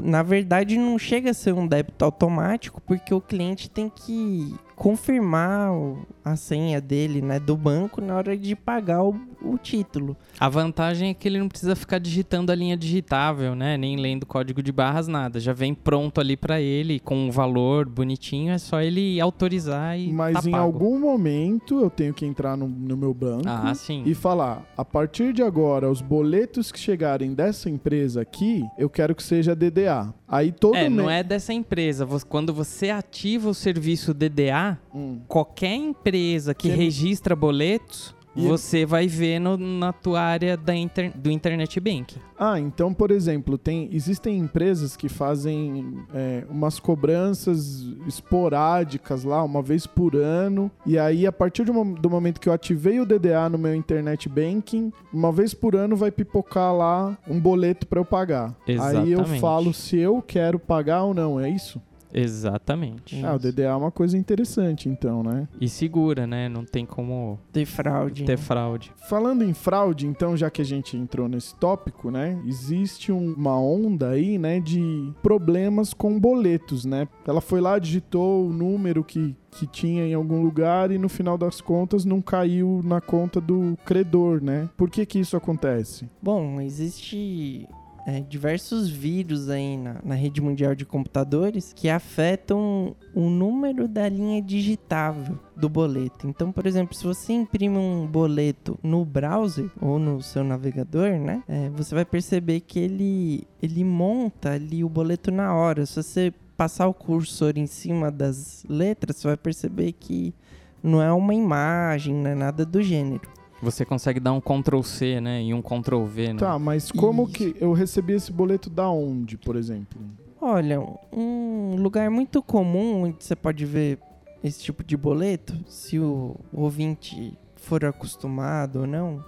na 0.04 0.24
verdade 0.24 0.76
não 0.76 0.98
chega 0.98 1.30
a 1.30 1.34
ser 1.36 1.54
um 1.54 1.68
débito 1.68 2.04
automático, 2.04 2.82
porque 2.82 3.14
o 3.14 3.22
cliente 3.22 3.70
tem 3.70 3.90
que 3.90 4.56
confirmar 4.78 5.72
o- 5.74 5.98
a 6.24 6.36
senha 6.36 6.80
dele, 6.80 7.20
né, 7.22 7.40
do 7.40 7.58
banco 7.58 8.00
na 8.00 8.16
hora 8.16 8.38
de 8.38 8.56
pagar 8.56 9.02
o, 9.04 9.16
o 9.42 9.58
título. 9.58 10.16
A 10.40 10.48
vantagem 10.48 11.10
é 11.10 11.14
que 11.16 11.28
ele 11.28 11.40
não 11.40 11.50
precisa 11.50 11.76
ficar 11.76 11.98
digitando 12.00 12.52
a 12.52 12.56
linha 12.56 12.78
digitável, 12.78 13.56
né? 13.56 13.76
Nem 13.76 13.96
lendo 13.98 14.26
código 14.26 14.62
de 14.62 14.72
barras, 14.72 15.08
nada. 15.08 15.40
Já 15.40 15.52
vem 15.52 15.74
pronto 15.74 16.22
ali 16.22 16.38
pra 16.38 16.62
ele, 16.62 17.00
com 17.00 17.16
um 17.16 17.32
valor 17.32 17.90
bonitinho, 17.90 18.52
é 18.54 18.58
só 18.60 18.80
ele 18.82 19.20
autorizar 19.20 19.98
e 20.00 20.12
Mas 20.14 20.42
tá 20.44 20.48
em 20.48 20.52
pago. 20.52 20.64
algum 20.64 21.00
momento 21.00 21.80
eu 21.82 21.90
tenho 21.90 22.14
que 22.14 22.26
entrar 22.26 22.56
no, 22.56 22.68
no 22.68 22.96
meu 22.96 23.14
banco 23.16 23.44
Ah, 23.48 23.74
sim. 23.74 24.04
e 24.06 24.14
falar: 24.14 24.64
a 24.78 24.86
partir 24.86 25.34
de 25.34 25.42
agora, 25.42 25.90
os 25.90 26.02
boletos 26.02 26.72
que 26.72 26.80
chegarem 26.80 27.34
dessa 27.34 27.68
empresa 27.70 28.22
aqui, 28.22 28.64
eu 28.78 28.90
quero 28.90 29.16
que 29.16 29.24
seja 29.24 29.56
DDA. 29.56 30.14
Aí 30.28 30.52
todo 30.52 30.76
É, 30.76 30.90
não 30.90 31.10
é 31.10 31.24
dessa 31.24 31.54
empresa. 31.54 32.06
Quando 32.28 32.54
você 32.54 32.90
ativa 32.90 33.50
o 33.50 33.54
serviço 33.54 34.14
DDA, 34.14 34.78
Hum. 34.94 35.20
qualquer 35.28 35.74
empresa 35.76 36.54
que 36.54 36.70
Que- 36.70 36.76
registra 36.76 37.34
boletos, 37.36 38.14
E- 38.38 38.48
você 38.48 38.86
vai 38.86 39.08
ver 39.08 39.40
no- 39.40 39.58
na 39.58 39.92
tua 39.92 40.22
área 40.22 40.56
da 40.56 40.76
inter- 40.76 41.12
do 41.18 41.30
Internet 41.32 41.80
Bank. 41.80 42.16
Ah, 42.40 42.60
então, 42.60 42.94
por 42.94 43.10
exemplo, 43.12 43.58
tem, 43.58 43.90
existem 43.92 44.38
empresas 44.38 44.96
que 44.96 45.10
fazem 45.10 45.98
é, 46.14 46.44
umas 46.50 46.80
cobranças 46.80 47.84
esporádicas 48.08 49.24
lá, 49.24 49.44
uma 49.44 49.62
vez 49.62 49.88
por 49.88 50.16
ano. 50.16 50.70
E 50.86 50.98
aí, 51.00 51.26
a 51.26 51.32
partir 51.32 51.64
do, 51.64 51.74
do 51.96 52.10
momento 52.10 52.40
que 52.40 52.48
eu 52.50 52.54
ativei 52.54 53.00
o 53.00 53.06
DDA 53.06 53.50
no 53.50 53.58
meu 53.58 53.74
internet 53.74 54.30
banking, 54.30 54.92
uma 55.12 55.32
vez 55.32 55.54
por 55.54 55.76
ano 55.76 55.96
vai 55.96 56.12
pipocar 56.12 56.74
lá 56.76 57.18
um 57.28 57.40
boleto 57.40 57.88
para 57.88 58.00
eu 58.00 58.06
pagar. 58.06 58.56
Aí 58.68 59.12
eu 59.12 59.20
Exatamente. 59.22 59.42
falo 59.42 59.74
se 59.74 59.98
eu 59.98 60.22
quero 60.22 60.60
pagar 60.60 61.04
ou 61.04 61.14
não, 61.14 61.40
é 61.40 61.50
isso? 61.50 61.82
Exatamente. 62.14 63.24
Ah, 63.26 63.36
o 63.36 63.40
DDA 63.40 63.64
é 63.70 63.76
uma 63.76 63.92
coisa 63.92 64.18
interessante, 64.18 64.88
então, 64.90 65.24
né? 65.24 65.48
E 65.60 65.68
segura, 65.68 66.26
né? 66.28 66.48
Não 66.48 66.64
tem 66.64 66.86
como 66.86 67.40
De 67.52 67.66
fraude. 67.66 68.24
ter 68.24 68.34
né? 68.34 68.38
fraude. 68.38 68.92
Falando 69.10 69.44
em 69.44 69.54
fraude, 69.54 70.08
então, 70.08 70.36
já 70.38 70.50
que 70.50 70.62
a 70.62 70.66
gente 70.66 70.96
entrou 70.96 71.28
nesse 71.28 71.56
tópico, 71.56 72.10
né? 72.12 72.40
Existe 72.46 73.12
um- 73.12 73.34
uma 73.34 73.60
onda 73.60 74.10
aí, 74.10 74.38
né, 74.38 74.60
de 74.60 75.12
problemas 75.22 75.94
com 75.94 76.20
boletos, 76.20 76.86
né? 76.86 77.08
Ela 77.26 77.42
foi 77.42 77.60
lá, 77.62 77.78
digitou 77.80 78.48
o 78.48 78.54
número 78.54 79.04
que, 79.04 79.36
que 79.52 79.66
tinha 79.68 80.06
em 80.06 80.14
algum 80.14 80.42
lugar 80.42 80.92
e 80.92 80.98
no 80.98 81.10
final 81.10 81.38
das 81.38 81.62
contas 81.62 82.06
não 82.06 82.22
caiu 82.22 82.82
na 82.84 83.02
conta 83.02 83.42
do 83.42 83.78
credor, 83.86 84.42
né? 84.42 84.70
Por 84.78 84.90
que 84.90 85.06
que 85.06 85.20
isso 85.20 85.36
acontece? 85.36 86.10
Bom, 86.22 86.60
existe 86.62 87.68
é, 88.08 88.22
diversos 88.22 88.90
vírus 88.90 89.50
aí 89.50 89.76
na, 89.76 89.98
na 90.02 90.16
rede 90.16 90.40
mundial 90.40 90.74
de 90.74 90.86
computadores 90.86 91.74
que 91.74 91.90
afetam 91.90 92.96
o 93.14 93.30
número 93.30 93.86
da 93.86 94.08
linha 94.08 94.42
digitável 94.42 95.38
do 95.58 95.68
boleto. 95.68 96.26
Então, 96.26 96.50
por 96.50 96.66
exemplo, 96.66 96.96
se 96.96 97.04
você 97.04 97.34
imprime 97.34 97.78
um 97.78 98.08
boleto 98.08 98.80
no 98.82 99.04
browser 99.04 99.70
ou 99.82 100.00
no 100.00 100.22
seu 100.22 100.42
navegador, 100.42 101.20
né, 101.20 101.44
é, 101.50 101.70
você 101.70 101.94
vai 101.94 102.06
perceber 102.06 102.62
que 102.62 102.80
ele, 102.80 103.46
ele 103.62 103.84
monta 103.84 104.52
ali 104.52 104.86
o 104.86 104.90
boleto 104.90 105.30
na 105.30 105.54
hora. 105.54 105.86
Se 105.86 106.02
você 106.02 106.34
passar 106.56 106.88
o 106.88 106.94
cursor 106.94 107.58
em 107.58 107.68
cima 107.68 108.10
das 108.10 108.66
letras, 108.70 109.18
você 109.18 109.28
vai 109.28 109.38
perceber 109.38 109.92
que 109.92 110.34
não 110.82 111.02
é 111.02 111.12
uma 111.12 111.34
imagem, 111.34 112.16
não 112.16 112.30
é 112.30 112.36
nada 112.36 112.66
do 112.66 112.82
gênero. 112.82 113.37
Você 113.62 113.84
consegue 113.84 114.20
dar 114.20 114.34
um 114.34 114.42
Ctrl 114.42 114.82
C, 114.82 115.20
né? 115.20 115.44
E 115.44 115.54
um 115.54 115.62
Ctrl 115.62 116.04
V, 116.06 116.34
né? 116.34 116.40
Tá, 116.40 116.60
mas 116.60 116.92
como 116.92 117.24
Isso. 117.24 117.34
que 117.34 117.56
eu 117.60 117.74
recebi 117.74 118.14
esse 118.14 118.32
boleto 118.32 118.70
da 118.70 118.90
onde, 118.90 119.38
por 119.38 119.56
exemplo? 119.56 120.00
Olha, 120.40 120.80
um 121.12 121.76
lugar 121.80 122.10
muito 122.12 122.42
comum 122.44 123.04
onde 123.04 123.24
você 123.24 123.36
pode 123.36 123.66
ver 123.66 124.00
esse 124.44 124.62
tipo 124.62 124.84
de 124.84 124.96
boleto, 124.96 125.56
se 125.68 126.00
o 126.00 126.36
ouvinte 126.54 127.38
for 127.56 127.84
acostumado 127.84 128.82
ou 128.82 128.88
não, 128.88 129.24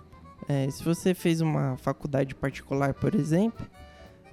é, 0.48 0.70
se 0.70 0.84
você 0.84 1.14
fez 1.14 1.42
uma 1.42 1.78
faculdade 1.78 2.36
particular, 2.36 2.94
por 2.94 3.16
exemplo, 3.16 3.66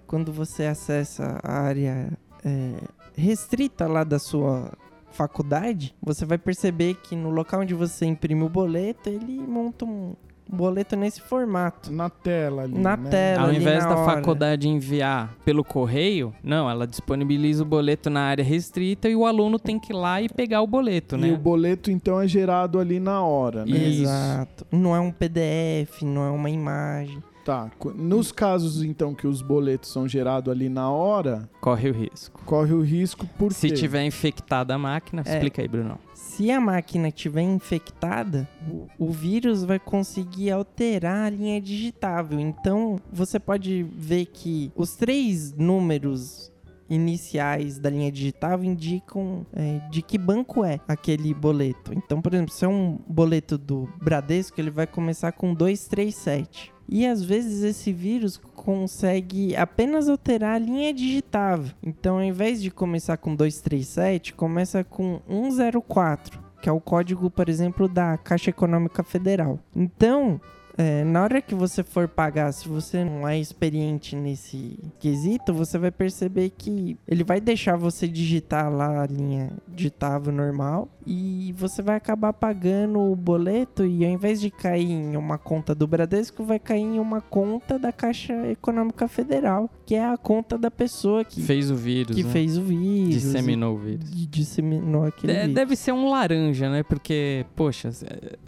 quando 0.07 0.33
você 0.33 0.65
acessa 0.65 1.41
a 1.43 1.61
área 1.61 2.13
é, 2.45 2.77
restrita 3.17 3.87
lá 3.87 4.05
da 4.05 4.19
sua 4.19 4.73
faculdade, 5.17 5.95
você 6.03 6.25
vai 6.25 6.39
perceber 6.39 6.95
que 7.03 7.17
no 7.17 7.31
local 7.31 7.61
onde 7.61 7.75
você 7.75 8.05
imprime 8.07 8.43
o 8.43 8.49
boleto, 8.49 9.09
ele 9.09 9.39
monta 9.41 9.85
um 9.85 10.15
boleto 10.49 10.95
nesse 10.95 11.21
formato. 11.21 11.91
Na 11.93 12.09
tela 12.09 12.63
ali, 12.63 12.79
Na 12.79 12.97
né? 12.97 13.11
tela. 13.11 13.43
Ao 13.43 13.49
ali 13.49 13.57
invés 13.57 13.83
na 13.83 13.89
da 13.95 13.97
hora. 14.01 14.15
faculdade 14.15 14.69
enviar 14.69 15.35
pelo 15.45 15.65
correio, 15.65 16.33
não, 16.45 16.71
ela 16.71 16.87
disponibiliza 16.87 17.63
o 17.65 17.67
boleto 17.67 18.09
na 18.09 18.21
área 18.21 18.45
restrita 18.45 19.09
e 19.09 19.17
o 19.17 19.27
aluno 19.27 19.59
tem 19.59 19.77
que 19.79 19.93
ir 19.93 19.97
lá 19.97 20.23
e 20.23 20.29
pegar 20.29 20.63
o 20.63 20.67
boleto, 20.67 21.17
E 21.17 21.19
né? 21.21 21.33
o 21.33 21.37
boleto, 21.37 21.91
então, 21.91 22.21
é 22.21 22.29
gerado 22.29 22.79
ali 22.79 23.01
na 23.01 23.21
hora, 23.23 23.65
né? 23.67 23.77
Isso. 23.77 24.03
Exato. 24.03 24.67
Não 24.71 24.95
é 24.95 25.01
um 25.01 25.11
PDF, 25.11 26.03
não 26.03 26.23
é 26.25 26.31
uma 26.31 26.49
imagem. 26.51 27.21
Tá. 27.47 27.71
Nos 27.95 28.33
casos, 28.33 28.83
então, 28.83 29.15
que 29.15 29.25
os 29.27 29.41
boletos 29.41 29.93
são 29.93 30.09
gerados 30.09 30.53
ali 30.53 30.69
na 30.69 30.91
hora, 30.91 31.49
Corre 31.61 31.89
o 31.91 31.93
risco. 31.93 32.43
corre 32.45 32.75
o 32.75 32.83
risco 32.83 33.25
por 33.39 33.53
Se 33.53 33.69
quê? 33.69 33.75
tiver 33.75 34.05
infectada 34.05 34.75
a 34.75 34.79
máquina, 34.79 35.23
É. 35.25 35.33
explica 35.35 35.63
aí, 35.63 35.69
Bruno. 35.69 35.97
Se 36.13 36.51
a 36.51 36.61
máquina 36.61 37.07
estiver 37.07 37.43
infectada, 37.43 38.49
o, 38.69 38.89
o 38.99 39.11
vírus 39.13 39.63
vai 39.63 39.79
conseguir 39.79 40.51
alterar 40.51 41.27
a 41.27 41.31
linha 41.31 41.61
digitável. 41.61 42.41
Então, 42.41 42.99
você 43.13 43.39
pode 43.39 43.85
ver 43.97 44.27
que 44.27 44.73
os 44.75 44.97
três 44.97 45.53
números 45.53 46.51
iniciais 46.91 47.79
da 47.79 47.91
linha 47.91 48.11
digitável 48.13 48.65
indicam 48.65 49.45
é, 49.53 49.79
de 49.91 50.03
que 50.03 50.19
banco 50.19 50.65
é 50.65 50.81
aquele 50.89 51.33
boleto. 51.35 51.93
Então, 51.95 52.21
por 52.21 52.33
exemplo, 52.35 52.53
se 52.53 52.65
é 52.65 52.69
um 52.69 52.99
boleto 53.09 53.57
do 53.57 53.89
Bradesco, 54.03 54.61
ele 54.61 54.71
vai 54.71 54.87
começar 54.87 55.33
com 55.33 55.55
237. 55.55 56.73
E 56.89 57.07
às 57.07 57.23
vezes 57.23 57.63
esse 57.63 57.93
vírus 57.93 58.37
consegue 58.37 59.57
apenas 59.57 60.09
alterar 60.09 60.55
a 60.55 60.59
linha 60.59 60.93
digitável. 60.93 61.75
Então, 61.83 62.17
ao 62.17 62.25
invés 62.25 62.63
de 62.63 62.71
começar 62.71 63.17
com 63.17 63.35
237, 63.35 64.35
começa 64.35 64.85
com 64.85 65.21
104, 65.29 66.41
que 66.63 66.69
é 66.69 66.73
o 66.73 66.81
código, 66.81 67.31
por 67.31 67.49
exemplo, 67.49 67.89
da 67.89 68.17
Caixa 68.17 68.51
Econômica 68.51 69.03
Federal. 69.03 69.59
Então, 69.75 70.41
É, 70.79 71.05
na 71.05 71.23
hora 71.23 71.41
que 71.41 71.55
você 71.55 71.83
for 71.83 72.07
pagar, 72.07 72.53
se 72.53 72.69
você 72.69 73.03
não 73.05 73.27
é 73.27 73.39
experiente 73.39 74.15
nesse 74.15 74.79
quesito, 74.99 75.55
você 75.55 75.79
vai 75.79 75.91
perceber 75.91 76.51
que 76.51 76.99
ele 77.09 77.25
vai 77.25 77.41
deixar 77.41 77.77
você 77.77 78.07
digitar 78.07 78.71
lá 78.71 79.03
a 79.03 79.07
linha 79.07 79.53
digitável 79.67 80.33
normal 80.33 80.89
e 81.07 81.55
você 81.57 81.81
vai 81.81 81.97
acabar 81.97 82.33
pagando 82.33 82.99
o 83.01 83.17
boleto 83.17 83.87
e 83.87 84.05
ao 84.05 84.11
invés 84.11 84.41
de 84.41 84.51
cair 84.51 84.91
em 84.91 85.17
uma 85.17 85.39
conta 85.39 85.75
do 85.75 85.87
Bradesco, 85.87 86.45
vai 86.45 86.59
cair 86.59 86.83
em 86.83 86.99
uma 86.99 87.21
conta 87.21 87.79
da 87.79 87.93
Caixa 87.93 88.35
Econômica 88.51 89.07
Federal, 89.09 89.71
que 89.87 89.95
é 89.95 90.05
a 90.05 90.17
conta 90.19 90.59
da 90.59 90.71
pessoa 90.71 91.25
que 91.25 91.41
Fez 91.41 91.71
o 91.71 91.77
vírus, 91.77 92.15
que 92.17 92.23
né? 92.25 92.31
fez 92.31 92.59
o 92.59 92.63
vírus. 92.63 93.15
Disseminou 93.15 93.77
o 93.77 93.79
vírus. 93.79 94.11
Disseminou 94.29 95.05
aquele 95.05 95.33
De- 95.33 95.39
vírus. 95.41 95.55
deve 95.55 95.77
ser 95.77 95.93
um 95.93 96.11
laranja, 96.11 96.69
né? 96.69 96.83
Porque, 96.83 97.47
poxa, 97.55 97.91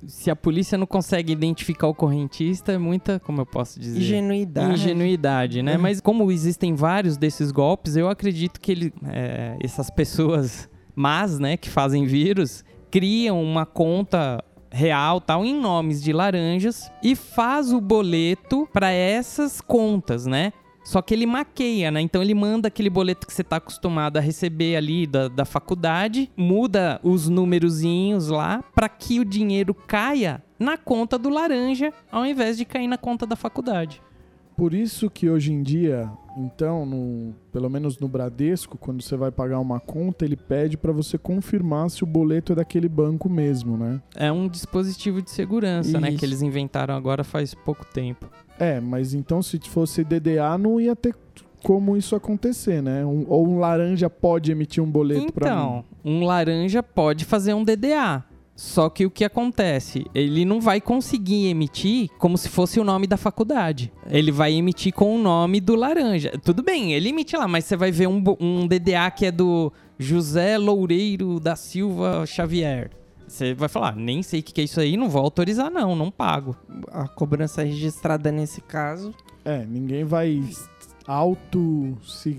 se- 0.07 0.31
a 0.31 0.37
polícia 0.37 0.77
não 0.77 0.87
consegue 0.87 1.33
identificar 1.33 1.87
o 1.87 1.95
correntista, 2.19 2.73
é 2.73 2.79
muita, 2.79 3.21
como 3.21 3.41
eu 3.41 3.47
posso 3.47 3.79
dizer? 3.79 4.01
Ingenuidade. 4.01 4.75
Ingenuidade, 4.75 5.63
né? 5.63 5.77
Uhum. 5.77 5.83
Mas 5.83 6.01
como 6.01 6.31
existem 6.33 6.75
vários 6.75 7.17
desses 7.17 7.53
golpes, 7.53 7.97
eu 7.97 8.09
acredito 8.09 8.61
que 8.61 8.73
ele, 8.73 8.93
é, 9.07 9.57
essas 9.63 9.91
pessoas 9.91 10.69
más, 10.97 11.39
né, 11.39 11.57
que 11.57 11.71
fazem 11.71 12.05
vírus, 12.05 12.65
criam 12.91 13.41
uma 13.43 13.65
conta 13.65 14.43
real, 14.71 15.21
tal, 15.21 15.45
em 15.45 15.59
nomes 15.59 16.03
de 16.03 16.13
laranjas 16.13 16.91
e 17.03 17.15
faz 17.15 17.73
o 17.73 17.81
boleto 17.81 18.69
para 18.73 18.91
essas 18.91 19.61
contas, 19.61 20.27
né? 20.27 20.53
Só 20.85 21.03
que 21.03 21.13
ele 21.13 21.27
maqueia, 21.27 21.91
né? 21.91 22.01
Então 22.01 22.23
ele 22.23 22.35
manda 22.35 22.69
aquele 22.69 22.89
boleto 22.89 23.27
que 23.27 23.33
você 23.33 23.45
tá 23.45 23.57
acostumado 23.57 24.17
a 24.17 24.21
receber 24.21 24.75
ali 24.75 25.07
da, 25.07 25.29
da 25.29 25.45
faculdade, 25.45 26.31
muda 26.37 26.99
os 27.03 27.29
numerozinhos 27.29 28.29
lá 28.29 28.65
para 28.75 28.89
que 28.89 29.21
o 29.21 29.25
dinheiro 29.25 29.75
caia 29.75 30.43
na 30.59 30.77
conta 30.77 31.19
do 31.19 31.29
laranja, 31.29 31.93
ao 32.11 32.25
invés 32.27 32.57
de 32.57 32.65
cair 32.65 32.87
na 32.89 32.99
conta 32.99 33.27
da 33.27 33.37
faculdade. 33.37 34.01
Por 34.57 34.75
isso 34.75 35.09
que 35.09 35.31
hoje 35.31 35.53
em 35.53 35.63
dia, 35.63 36.11
então, 36.37 36.85
no- 36.85 37.33
pelo 37.53 37.71
menos 37.71 37.97
no 38.01 38.09
Bradesco, 38.09 38.77
quando 38.77 39.01
você 39.01 39.17
vai 39.17 39.31
pagar 39.31 39.61
uma 39.61 39.79
conta, 39.79 40.25
ele 40.25 40.35
pede 40.37 40.77
para 40.77 40.91
você 40.91 41.17
confirmar 41.17 41.89
se 41.91 42.03
o 42.03 42.07
boleto 42.07 42.53
é 42.53 42.57
daquele 42.57 42.89
banco 42.89 43.29
mesmo, 43.29 43.77
né? 43.77 44.01
É 44.17 44.33
um 44.33 44.49
dispositivo 44.49 45.23
de 45.23 45.31
segurança, 45.31 46.01
né? 46.01 46.09
Isso. 46.09 46.19
Que 46.19 46.25
eles 46.25 46.43
inventaram 46.43 46.93
agora 46.97 47.23
faz 47.23 47.55
pouco 47.55 47.85
tempo. 47.87 48.29
É, 48.59 48.81
mas 48.81 49.15
então 49.15 49.41
se 49.41 49.61
fosse 49.61 50.03
DDA 50.03 50.59
não 50.59 50.81
ia 50.81 50.97
ter 50.97 51.15
como 51.63 51.97
isso 51.97 52.17
acontecer, 52.17 52.83
né? 52.83 53.05
Um- 53.07 53.27
ou 53.29 53.47
um 53.47 53.59
laranja 53.61 54.11
pode 54.11 54.51
emitir 54.51 54.83
um 54.83 54.91
boleto 54.91 55.33
pra 55.33 55.47
Então, 55.49 55.85
mim. 56.05 56.17
um 56.21 56.25
laranja 56.25 56.83
pode 56.83 57.25
fazer 57.25 57.55
um 57.55 57.63
DDA. 57.63 58.25
Só 58.59 58.91
que 58.91 59.07
o 59.07 59.11
que 59.11 59.25
acontece? 59.25 60.05
Ele 60.13 60.45
não 60.45 60.61
vai 60.61 60.81
conseguir 60.81 61.47
emitir 61.47 62.11
como 62.19 62.37
se 62.37 62.49
fosse 62.49 62.81
o 62.81 62.85
nome 62.85 63.07
da 63.07 63.17
faculdade. 63.17 63.93
Ele 64.11 64.33
vai 64.33 64.53
emitir 64.53 64.93
com 64.93 65.15
o 65.15 65.19
nome 65.23 65.61
do 65.61 65.77
laranja. 65.77 66.33
Tudo 66.43 66.61
bem, 66.61 66.93
ele 66.93 67.11
emite 67.11 67.37
lá, 67.37 67.47
mas 67.47 67.67
você 67.67 67.77
vai 67.77 67.93
ver 67.93 68.09
um, 68.09 68.21
um 68.41 68.67
DDA 68.67 69.09
que 69.13 69.27
é 69.27 69.31
do 69.31 69.73
José 69.97 70.59
Loureiro 70.59 71.39
da 71.39 71.55
Silva 71.55 72.27
Xavier. 72.27 72.91
Você 73.29 73.55
vai 73.55 73.69
falar, 73.69 73.91
"Ah, 73.91 73.97
nem 73.97 74.25
sei 74.25 74.41
o 74.41 74.43
que 74.43 74.53
que 74.53 74.61
é 74.61 74.65
isso 74.65 74.81
aí, 74.81 74.97
não 74.97 75.09
vou 75.09 75.23
autorizar 75.23 75.71
não, 75.71 75.95
não 75.95 76.11
pago. 76.11 76.57
A 76.91 77.07
cobrança 77.07 77.63
registrada 77.63 78.33
nesse 78.33 78.61
caso. 78.61 79.15
É, 79.45 79.65
ninguém 79.65 80.03
vai 80.03 80.43
auto 81.09 81.97
se, 82.03 82.37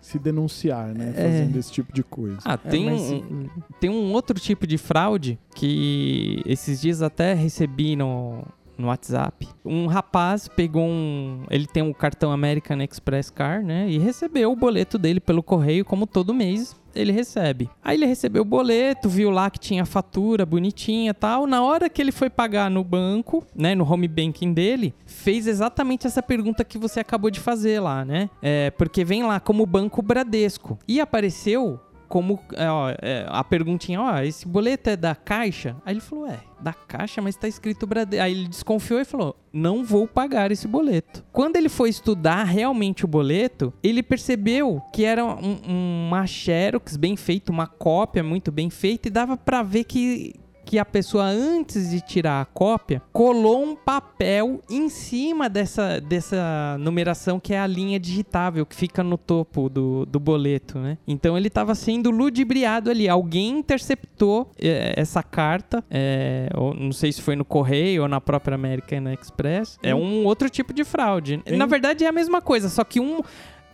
se 0.00 0.18
denunciar, 0.18 0.88
né? 0.88 1.14
É. 1.16 1.22
Fazendo 1.22 1.56
esse 1.56 1.70
tipo 1.70 1.92
de 1.92 2.02
coisa. 2.02 2.38
Ah, 2.44 2.54
É, 2.64 2.68
tem, 2.68 2.84
mas, 2.86 3.00
um, 3.00 3.48
tem 3.78 3.88
um 3.88 4.12
outro 4.12 4.38
tipo 4.40 4.66
de 4.66 4.76
fraude 4.76 5.38
que 5.54 6.42
esses 6.44 6.80
dias 6.80 7.02
até 7.02 7.32
recebi 7.34 7.94
no, 7.94 8.44
no 8.80 8.88
WhatsApp. 8.88 9.48
Um 9.64 9.86
rapaz 9.86 10.48
pegou 10.48 10.84
um. 10.84 11.44
Ele 11.50 11.66
tem 11.66 11.82
um 11.82 11.92
cartão 11.92 12.32
American 12.32 12.80
Express 12.82 13.30
Car, 13.30 13.62
né? 13.62 13.88
E 13.88 13.98
recebeu 13.98 14.50
o 14.50 14.56
boleto 14.56 14.98
dele 14.98 15.20
pelo 15.20 15.42
correio, 15.42 15.84
como 15.84 16.06
todo 16.06 16.34
mês 16.34 16.74
ele 16.94 17.12
recebe. 17.12 17.70
Aí 17.82 17.96
ele 17.96 18.06
recebeu 18.06 18.42
o 18.42 18.44
boleto, 18.44 19.08
viu 19.08 19.30
lá 19.30 19.50
que 19.50 19.58
tinha 19.58 19.84
fatura 19.86 20.44
bonitinha 20.44 21.14
tal. 21.14 21.46
Na 21.46 21.62
hora 21.62 21.88
que 21.88 22.00
ele 22.00 22.12
foi 22.12 22.28
pagar 22.28 22.70
no 22.70 22.82
banco, 22.82 23.44
né? 23.54 23.74
No 23.74 23.90
home 23.90 24.08
banking 24.08 24.52
dele, 24.52 24.94
fez 25.06 25.46
exatamente 25.46 26.06
essa 26.06 26.22
pergunta 26.22 26.64
que 26.64 26.78
você 26.78 27.00
acabou 27.00 27.30
de 27.30 27.40
fazer 27.40 27.80
lá, 27.80 28.04
né? 28.04 28.28
É, 28.42 28.70
porque 28.72 29.04
vem 29.04 29.22
lá 29.22 29.38
como 29.40 29.66
Banco 29.66 30.02
Bradesco. 30.02 30.78
E 30.86 31.00
apareceu 31.00 31.78
como 32.10 32.40
é, 32.54 32.68
ó, 32.68 32.90
é, 33.00 33.24
a 33.28 33.44
perguntinha, 33.44 34.00
ó, 34.02 34.18
esse 34.18 34.46
boleto 34.46 34.90
é 34.90 34.96
da 34.96 35.14
Caixa? 35.14 35.76
Aí 35.86 35.94
ele 35.94 36.00
falou, 36.00 36.26
é, 36.26 36.40
da 36.60 36.72
Caixa, 36.74 37.22
mas 37.22 37.36
tá 37.36 37.46
escrito 37.46 37.86
Bradesco. 37.86 38.22
Aí 38.24 38.32
ele 38.32 38.48
desconfiou 38.48 39.00
e 39.00 39.04
falou, 39.04 39.36
não 39.52 39.84
vou 39.84 40.08
pagar 40.08 40.50
esse 40.50 40.66
boleto. 40.66 41.24
Quando 41.32 41.54
ele 41.56 41.68
foi 41.68 41.88
estudar 41.88 42.42
realmente 42.42 43.04
o 43.04 43.08
boleto, 43.08 43.72
ele 43.82 44.02
percebeu 44.02 44.82
que 44.92 45.04
era 45.04 45.24
um, 45.24 45.56
um- 45.66 46.06
uma 46.08 46.26
xerox 46.26 46.96
bem 46.96 47.14
feita, 47.16 47.52
uma 47.52 47.68
cópia 47.68 48.24
muito 48.24 48.50
bem 48.50 48.68
feita 48.70 49.06
e 49.06 49.10
dava 49.10 49.36
pra 49.36 49.62
ver 49.62 49.84
que 49.84 50.34
que 50.70 50.78
a 50.78 50.84
pessoa, 50.84 51.24
antes 51.24 51.90
de 51.90 52.00
tirar 52.00 52.40
a 52.40 52.44
cópia, 52.44 53.02
colou 53.12 53.60
um 53.60 53.74
papel 53.74 54.62
em 54.70 54.88
cima 54.88 55.48
dessa, 55.48 56.00
dessa 56.00 56.76
numeração 56.78 57.40
que 57.40 57.52
é 57.52 57.58
a 57.58 57.66
linha 57.66 57.98
digitável 57.98 58.64
que 58.64 58.76
fica 58.76 59.02
no 59.02 59.18
topo 59.18 59.68
do, 59.68 60.06
do 60.06 60.20
boleto, 60.20 60.78
né? 60.78 60.96
Então 61.08 61.36
ele 61.36 61.48
estava 61.48 61.74
sendo 61.74 62.12
ludibriado 62.12 62.88
ali. 62.88 63.08
Alguém 63.08 63.58
interceptou 63.58 64.48
eh, 64.62 64.94
essa 64.96 65.24
carta, 65.24 65.82
eh, 65.90 66.48
ou 66.54 66.72
não 66.72 66.92
sei 66.92 67.10
se 67.10 67.20
foi 67.20 67.34
no 67.34 67.44
correio 67.44 68.02
ou 68.02 68.08
na 68.08 68.20
própria 68.20 68.54
American 68.54 69.12
Express. 69.12 69.76
É 69.82 69.92
um 69.92 70.24
outro 70.24 70.48
tipo 70.48 70.72
de 70.72 70.84
fraude. 70.84 71.42
Hein? 71.44 71.58
Na 71.58 71.66
verdade 71.66 72.04
é 72.04 72.06
a 72.06 72.12
mesma 72.12 72.40
coisa, 72.40 72.68
só 72.68 72.84
que 72.84 73.00
um 73.00 73.22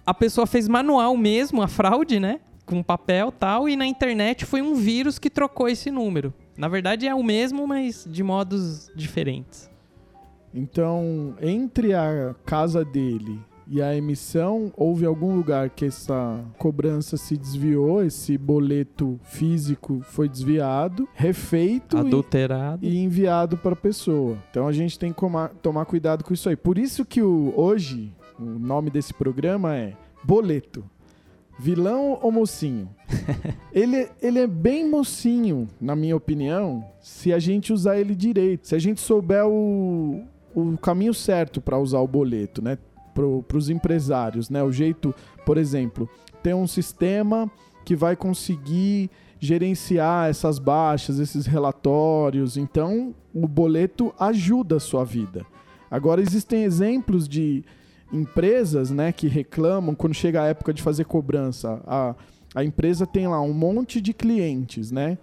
a 0.06 0.14
pessoa 0.14 0.46
fez 0.46 0.66
manual 0.66 1.14
mesmo 1.14 1.60
a 1.60 1.68
fraude, 1.68 2.18
né? 2.18 2.40
Com 2.64 2.82
papel 2.82 3.28
e 3.28 3.32
tal, 3.32 3.68
e 3.68 3.76
na 3.76 3.84
internet 3.84 4.46
foi 4.46 4.62
um 4.62 4.74
vírus 4.74 5.18
que 5.18 5.28
trocou 5.28 5.68
esse 5.68 5.90
número. 5.90 6.32
Na 6.56 6.68
verdade 6.68 7.06
é 7.06 7.14
o 7.14 7.22
mesmo, 7.22 7.66
mas 7.66 8.06
de 8.10 8.22
modos 8.22 8.90
diferentes. 8.94 9.70
Então, 10.54 11.34
entre 11.40 11.92
a 11.92 12.34
casa 12.46 12.82
dele 12.84 13.38
e 13.68 13.82
a 13.82 13.94
emissão, 13.94 14.72
houve 14.76 15.04
algum 15.04 15.34
lugar 15.36 15.68
que 15.70 15.84
essa 15.84 16.40
cobrança 16.56 17.16
se 17.16 17.36
desviou, 17.36 18.02
esse 18.02 18.38
boleto 18.38 19.18
físico 19.24 20.00
foi 20.04 20.28
desviado, 20.28 21.06
refeito 21.14 21.96
e- 21.96 22.00
Adulterado. 22.00 22.86
e 22.86 22.96
enviado 22.98 23.56
para 23.58 23.72
a 23.72 23.76
pessoa. 23.76 24.38
Então 24.50 24.66
a 24.68 24.72
gente 24.72 24.98
tem 24.98 25.12
que 25.12 25.20
tomar 25.60 25.84
cuidado 25.84 26.24
com 26.24 26.32
isso 26.32 26.48
aí. 26.48 26.56
Por 26.56 26.78
isso 26.78 27.04
que 27.04 27.20
o, 27.20 27.52
hoje 27.56 28.12
o 28.38 28.44
nome 28.44 28.88
desse 28.88 29.12
programa 29.12 29.74
é 29.76 29.94
Boleto. 30.24 30.84
Vilão 31.58 32.18
ou 32.22 32.30
mocinho? 32.30 32.88
ele, 33.72 34.08
ele 34.20 34.40
é 34.40 34.46
bem 34.46 34.88
mocinho, 34.88 35.68
na 35.80 35.96
minha 35.96 36.16
opinião, 36.16 36.84
se 37.00 37.32
a 37.32 37.38
gente 37.38 37.72
usar 37.72 37.98
ele 37.98 38.14
direito. 38.14 38.68
Se 38.68 38.74
a 38.74 38.78
gente 38.78 39.00
souber 39.00 39.46
o, 39.46 40.22
o 40.54 40.76
caminho 40.78 41.14
certo 41.14 41.60
para 41.60 41.78
usar 41.78 42.00
o 42.00 42.08
boleto, 42.08 42.62
né? 42.62 42.78
Para 43.14 43.56
os 43.56 43.70
empresários, 43.70 44.50
né? 44.50 44.62
O 44.62 44.70
jeito, 44.70 45.14
por 45.46 45.56
exemplo, 45.56 46.08
ter 46.42 46.54
um 46.54 46.66
sistema 46.66 47.50
que 47.84 47.96
vai 47.96 48.14
conseguir 48.14 49.10
gerenciar 49.38 50.28
essas 50.28 50.58
baixas, 50.58 51.18
esses 51.18 51.46
relatórios. 51.46 52.56
Então, 52.56 53.14
o 53.32 53.46
boleto 53.46 54.14
ajuda 54.18 54.76
a 54.76 54.80
sua 54.80 55.04
vida. 55.04 55.46
Agora, 55.90 56.20
existem 56.20 56.64
exemplos 56.64 57.28
de 57.28 57.64
empresas 58.12 58.90
né, 58.90 59.12
que 59.12 59.28
reclamam 59.28 59.94
quando 59.94 60.14
chega 60.14 60.42
a 60.42 60.46
época 60.46 60.72
de 60.72 60.82
fazer 60.82 61.04
cobrança. 61.04 61.80
A, 61.86 62.14
a 62.54 62.64
empresa 62.64 63.06
tem 63.06 63.26
lá 63.26 63.40
um 63.40 63.52
monte 63.52 64.00
de 64.00 64.12
clientes, 64.12 64.90
né? 64.90 65.18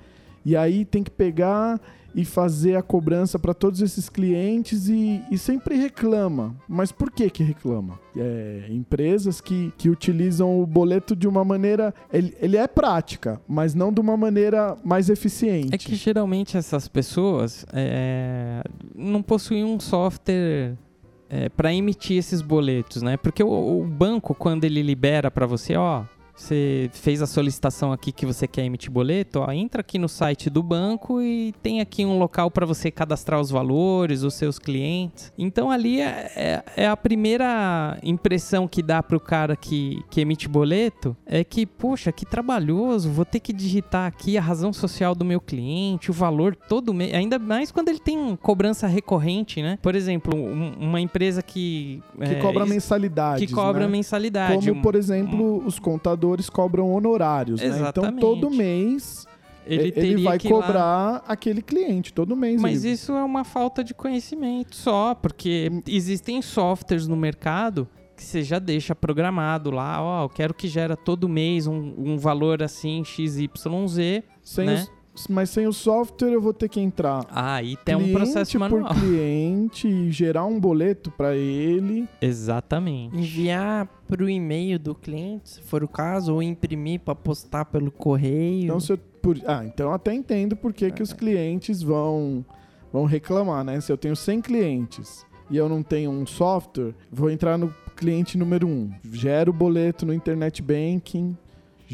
E 0.45 0.55
aí 0.55 0.83
tem 0.83 1.03
que 1.03 1.11
pegar 1.11 1.79
e 2.15 2.23
fazer 2.23 2.75
a 2.75 2.81
cobrança 2.81 3.39
para 3.39 3.53
todos 3.53 3.81
esses 3.81 4.07
clientes 4.07 4.87
e, 4.87 5.21
e 5.31 5.37
sempre 5.37 5.75
reclama. 5.75 6.55
Mas 6.67 6.91
por 6.91 7.09
que 7.09 7.29
que 7.29 7.43
reclama? 7.43 7.99
É, 8.15 8.67
empresas 8.69 9.41
que, 9.41 9.73
que 9.77 9.89
utilizam 9.89 10.61
o 10.61 10.65
boleto 10.65 11.15
de 11.15 11.27
uma 11.27 11.43
maneira... 11.43 11.93
Ele, 12.11 12.35
ele 12.39 12.57
é 12.57 12.67
prática, 12.67 13.41
mas 13.47 13.73
não 13.73 13.91
de 13.91 13.99
uma 13.99 14.15
maneira 14.15 14.77
mais 14.83 15.09
eficiente. 15.09 15.73
É 15.73 15.77
que 15.77 15.95
geralmente 15.95 16.55
essas 16.55 16.87
pessoas 16.87 17.65
é, 17.73 18.63
não 18.95 19.23
possuem 19.23 19.63
um 19.63 19.79
software 19.79 20.75
para 21.55 21.73
emitir 21.73 22.17
esses 22.17 22.41
boletos, 22.41 23.01
né? 23.01 23.17
Porque 23.17 23.43
o, 23.43 23.81
o 23.81 23.83
banco, 23.85 24.35
quando 24.35 24.65
ele 24.65 24.81
libera 24.81 25.31
para 25.31 25.45
você, 25.45 25.75
ó, 25.75 26.03
você 26.35 26.89
fez 26.93 27.21
a 27.21 27.27
solicitação 27.27 27.91
aqui 27.91 28.11
que 28.11 28.25
você 28.25 28.47
quer 28.47 28.65
emitir 28.65 28.91
boleto, 28.91 29.39
ó, 29.39 29.51
entra 29.51 29.81
aqui 29.81 29.99
no 29.99 30.09
site 30.09 30.49
do 30.49 30.63
banco 30.63 31.21
e 31.21 31.53
tem 31.61 31.79
aqui 31.79 32.05
um 32.05 32.17
local 32.17 32.49
para 32.49 32.65
você 32.65 32.89
cadastrar 32.89 33.39
os 33.39 33.51
valores, 33.51 34.23
os 34.23 34.33
seus 34.33 34.57
clientes. 34.57 35.31
Então 35.37 35.69
ali 35.69 36.01
é, 36.01 36.31
é, 36.35 36.63
é 36.77 36.87
a 36.87 36.97
primeira 36.97 37.99
impressão 38.03 38.67
que 38.67 38.81
dá 38.81 39.03
para 39.03 39.15
o 39.15 39.19
cara 39.19 39.55
que, 39.55 40.01
que 40.09 40.21
emite 40.21 40.47
boleto, 40.47 41.15
é 41.25 41.43
que, 41.43 41.65
poxa, 41.65 42.11
que 42.11 42.25
trabalhoso, 42.25 43.11
vou 43.11 43.25
ter 43.25 43.39
que 43.39 43.53
digitar 43.53 44.07
aqui 44.07 44.37
a 44.37 44.41
razão 44.41 44.73
social 44.73 45.13
do 45.13 45.23
meu 45.23 45.39
cliente, 45.39 46.09
o 46.09 46.13
valor 46.13 46.55
todo 46.55 46.93
mês, 46.93 47.13
ainda 47.13 47.37
mais 47.37 47.71
quando 47.71 47.89
ele 47.89 47.99
tem 47.99 48.35
cobrança 48.37 48.87
recorrente, 48.87 49.61
né? 49.61 49.77
Por 49.81 49.95
exemplo, 49.95 50.35
um, 50.35 50.73
uma 50.79 50.99
empresa 50.99 51.43
que... 51.43 52.01
Que 52.17 52.35
é, 52.35 52.35
cobra 52.35 52.65
mensalidades, 52.65 53.45
que 53.45 53.53
cobra 53.53 53.85
né? 53.85 53.91
mensalidade. 53.91 54.65
Como, 54.65 54.79
Um- 54.79 54.81
por 54.81 54.95
exemplo, 54.95 55.63
os 55.65 55.77
contadores 55.77 56.22
cobram 56.49 56.91
honorários, 56.91 57.61
né? 57.61 57.85
Então, 57.89 58.15
todo 58.17 58.49
mês 58.49 59.25
ele, 59.65 59.93
ele, 59.95 60.23
vai 60.23 60.37
ir 60.37 60.49
lá- 60.49 60.49
cobrar 60.49 61.23
aquele 61.27 61.61
cliente, 61.61 62.13
todo 62.13 62.35
mês. 62.35 62.61
Mas 62.61 62.83
ele... 62.83 62.93
isso 62.93 63.11
é 63.13 63.23
uma 63.23 63.43
falta 63.43 63.83
de 63.83 63.93
conhecimento 63.93 64.75
só, 64.75 65.15
porque 65.15 65.71
existem 65.87 66.41
softwares 66.41 67.07
no 67.07 67.15
mercado 67.15 67.87
que 68.15 68.23
você 68.23 68.43
já 68.43 68.59
deixa 68.59 68.93
programado 68.93 69.71
lá, 69.71 70.01
ó, 70.01 70.23
eu 70.25 70.29
quero 70.29 70.53
que 70.53 70.67
gera 70.67 70.95
todo 70.95 71.27
mês 71.27 71.65
um, 71.65 71.93
um 71.97 72.17
valor 72.17 72.61
assim, 72.61 73.03
XYZ. 73.03 73.49
Sem 74.41 74.65
né? 74.65 74.75
os- 74.75 74.91
mas 75.29 75.49
sem 75.51 75.67
o 75.67 75.73
software 75.73 76.31
eu 76.31 76.41
vou 76.41 76.53
ter 76.53 76.67
que 76.67 76.79
entrar 76.79 77.25
Aí 77.29 77.77
tem 77.85 77.95
um 77.95 77.99
cliente 77.99 78.13
processo 78.15 78.59
manual. 78.59 78.93
por 78.93 78.99
cliente 79.01 79.87
e 79.87 80.11
gerar 80.11 80.45
um 80.45 80.59
boleto 80.59 81.11
para 81.11 81.35
ele. 81.35 82.07
Exatamente. 82.21 83.15
Enviar 83.17 83.87
pro 84.07 84.29
e-mail 84.29 84.77
do 84.79 84.93
cliente, 84.95 85.49
se 85.49 85.61
for 85.61 85.83
o 85.83 85.87
caso, 85.87 86.33
ou 86.33 86.41
imprimir 86.43 86.99
para 86.99 87.15
postar 87.15 87.65
pelo 87.65 87.91
correio. 87.91 88.65
Então, 88.65 88.79
se 88.79 88.91
eu, 88.93 88.97
por, 89.21 89.37
ah, 89.45 89.63
então 89.65 89.87
eu 89.89 89.93
até 89.93 90.13
entendo 90.13 90.55
por 90.55 90.73
que, 90.73 90.89
que 90.91 91.01
É. 91.01 91.03
os 91.03 91.13
clientes 91.13 91.81
vão, 91.81 92.43
vão 92.91 93.05
reclamar, 93.05 93.63
né? 93.63 93.79
Se 93.81 93.91
eu 93.91 93.97
tenho 93.97 94.15
100 94.15 94.41
clientes 94.41 95.25
e 95.49 95.57
eu 95.57 95.69
não 95.69 95.81
tenho 95.83 96.09
um 96.11 96.25
software, 96.25 96.93
vou 97.11 97.29
entrar 97.29 97.57
no 97.57 97.73
cliente 97.95 98.37
número 98.37 98.67
1. 98.67 98.91
Gero 99.11 99.51
o 99.51 99.53
boleto 99.53 100.05
no 100.05 100.13
internet 100.13 100.61
banking, 100.61 101.37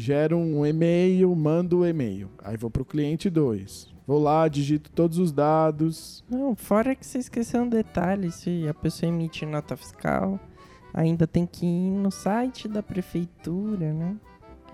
gero 0.00 0.36
um 0.36 0.64
e-mail, 0.66 1.34
mando 1.36 1.78
o 1.80 1.86
e-mail. 1.86 2.28
Aí 2.42 2.56
vou 2.56 2.70
pro 2.70 2.84
cliente 2.84 3.28
2. 3.30 3.88
Vou 4.06 4.18
lá, 4.20 4.48
digito 4.48 4.90
todos 4.90 5.18
os 5.18 5.30
dados. 5.30 6.24
Não, 6.28 6.56
fora 6.56 6.96
que 6.96 7.06
você 7.06 7.18
esqueceu 7.18 7.62
um 7.62 7.68
detalhe, 7.68 8.32
se 8.32 8.66
a 8.68 8.74
pessoa 8.74 9.08
emite 9.08 9.46
nota 9.46 9.76
fiscal, 9.76 10.40
ainda 10.92 11.26
tem 11.26 11.46
que 11.46 11.64
ir 11.64 11.90
no 11.92 12.10
site 12.10 12.66
da 12.66 12.82
prefeitura, 12.82 13.92
né? 13.92 14.16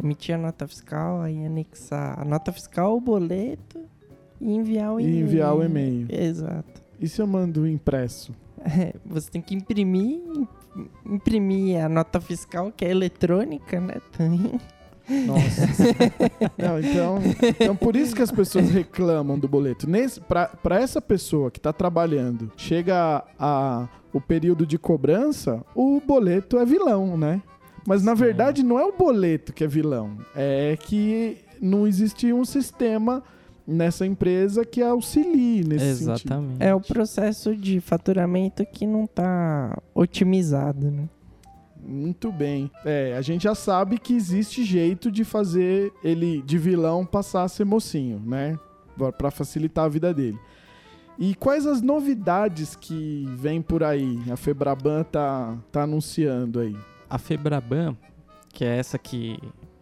Emitir 0.02 0.34
a 0.34 0.38
nota 0.38 0.66
fiscal, 0.66 1.20
aí 1.20 1.44
anexar 1.44 2.18
a 2.20 2.24
nota 2.24 2.52
fiscal, 2.52 2.96
o 2.96 3.00
boleto 3.00 3.80
e 4.40 4.54
enviar 4.54 4.94
o 4.94 5.00
E 5.00 5.04
e-mail. 5.04 5.24
enviar 5.24 5.54
o 5.54 5.62
e-mail. 5.62 6.06
Exato. 6.10 6.82
E 7.00 7.06
se 7.08 7.20
eu 7.20 7.26
mando 7.26 7.66
impresso? 7.66 8.32
É, 8.58 8.94
você 9.04 9.30
tem 9.30 9.42
que 9.42 9.54
imprimir, 9.54 10.18
im- 10.34 10.48
imprimir 11.14 11.82
a 11.84 11.88
nota 11.90 12.20
fiscal, 12.20 12.72
que 12.74 12.84
é 12.86 12.90
eletrônica, 12.90 13.78
né? 13.80 13.96
Também. 14.16 14.58
Nossa. 15.08 15.66
Não, 16.58 16.80
então, 16.80 17.18
então, 17.60 17.76
por 17.76 17.94
isso 17.96 18.14
que 18.14 18.22
as 18.22 18.30
pessoas 18.30 18.70
reclamam 18.70 19.38
do 19.38 19.48
boleto. 19.48 19.86
Pra 20.62 20.80
essa 20.80 21.00
pessoa 21.00 21.50
que 21.50 21.60
tá 21.60 21.72
trabalhando, 21.72 22.50
chega 22.56 23.24
a, 23.38 23.88
o 24.12 24.20
período 24.20 24.66
de 24.66 24.78
cobrança, 24.78 25.64
o 25.74 26.00
boleto 26.00 26.58
é 26.58 26.64
vilão, 26.64 27.16
né? 27.16 27.42
Mas 27.86 28.02
na 28.02 28.14
verdade 28.14 28.64
não 28.64 28.78
é 28.78 28.84
o 28.84 28.92
boleto 28.92 29.52
que 29.52 29.62
é 29.62 29.66
vilão. 29.66 30.18
É 30.34 30.76
que 30.80 31.38
não 31.60 31.86
existia 31.86 32.34
um 32.34 32.44
sistema 32.44 33.22
nessa 33.66 34.06
empresa 34.06 34.64
que 34.64 34.82
auxilie 34.82 35.64
nesse 35.64 35.98
sentido. 35.98 36.12
Exatamente. 36.12 36.56
É 36.62 36.74
o 36.74 36.80
processo 36.80 37.56
de 37.56 37.80
faturamento 37.80 38.64
que 38.66 38.86
não 38.86 39.06
tá 39.06 39.76
otimizado, 39.94 40.90
né? 40.90 41.08
Muito 41.86 42.32
bem. 42.32 42.70
É, 42.84 43.14
a 43.16 43.22
gente 43.22 43.44
já 43.44 43.54
sabe 43.54 43.98
que 43.98 44.14
existe 44.14 44.64
jeito 44.64 45.10
de 45.10 45.24
fazer 45.24 45.92
ele 46.02 46.42
de 46.42 46.58
vilão 46.58 47.06
passar 47.06 47.44
a 47.44 47.48
ser 47.48 47.64
mocinho, 47.64 48.20
né? 48.24 48.58
Pra 49.16 49.30
facilitar 49.30 49.84
a 49.84 49.88
vida 49.88 50.12
dele. 50.12 50.38
E 51.18 51.34
quais 51.34 51.66
as 51.66 51.80
novidades 51.80 52.76
que 52.76 53.24
vem 53.36 53.62
por 53.62 53.82
aí? 53.82 54.18
A 54.30 54.36
Febraban 54.36 55.02
tá, 55.04 55.56
tá 55.72 55.82
anunciando 55.84 56.60
aí. 56.60 56.76
A 57.08 57.18
Febraban, 57.18 57.96
que 58.52 58.64
é 58.64 58.76
essa 58.76 58.98
que, 58.98 59.38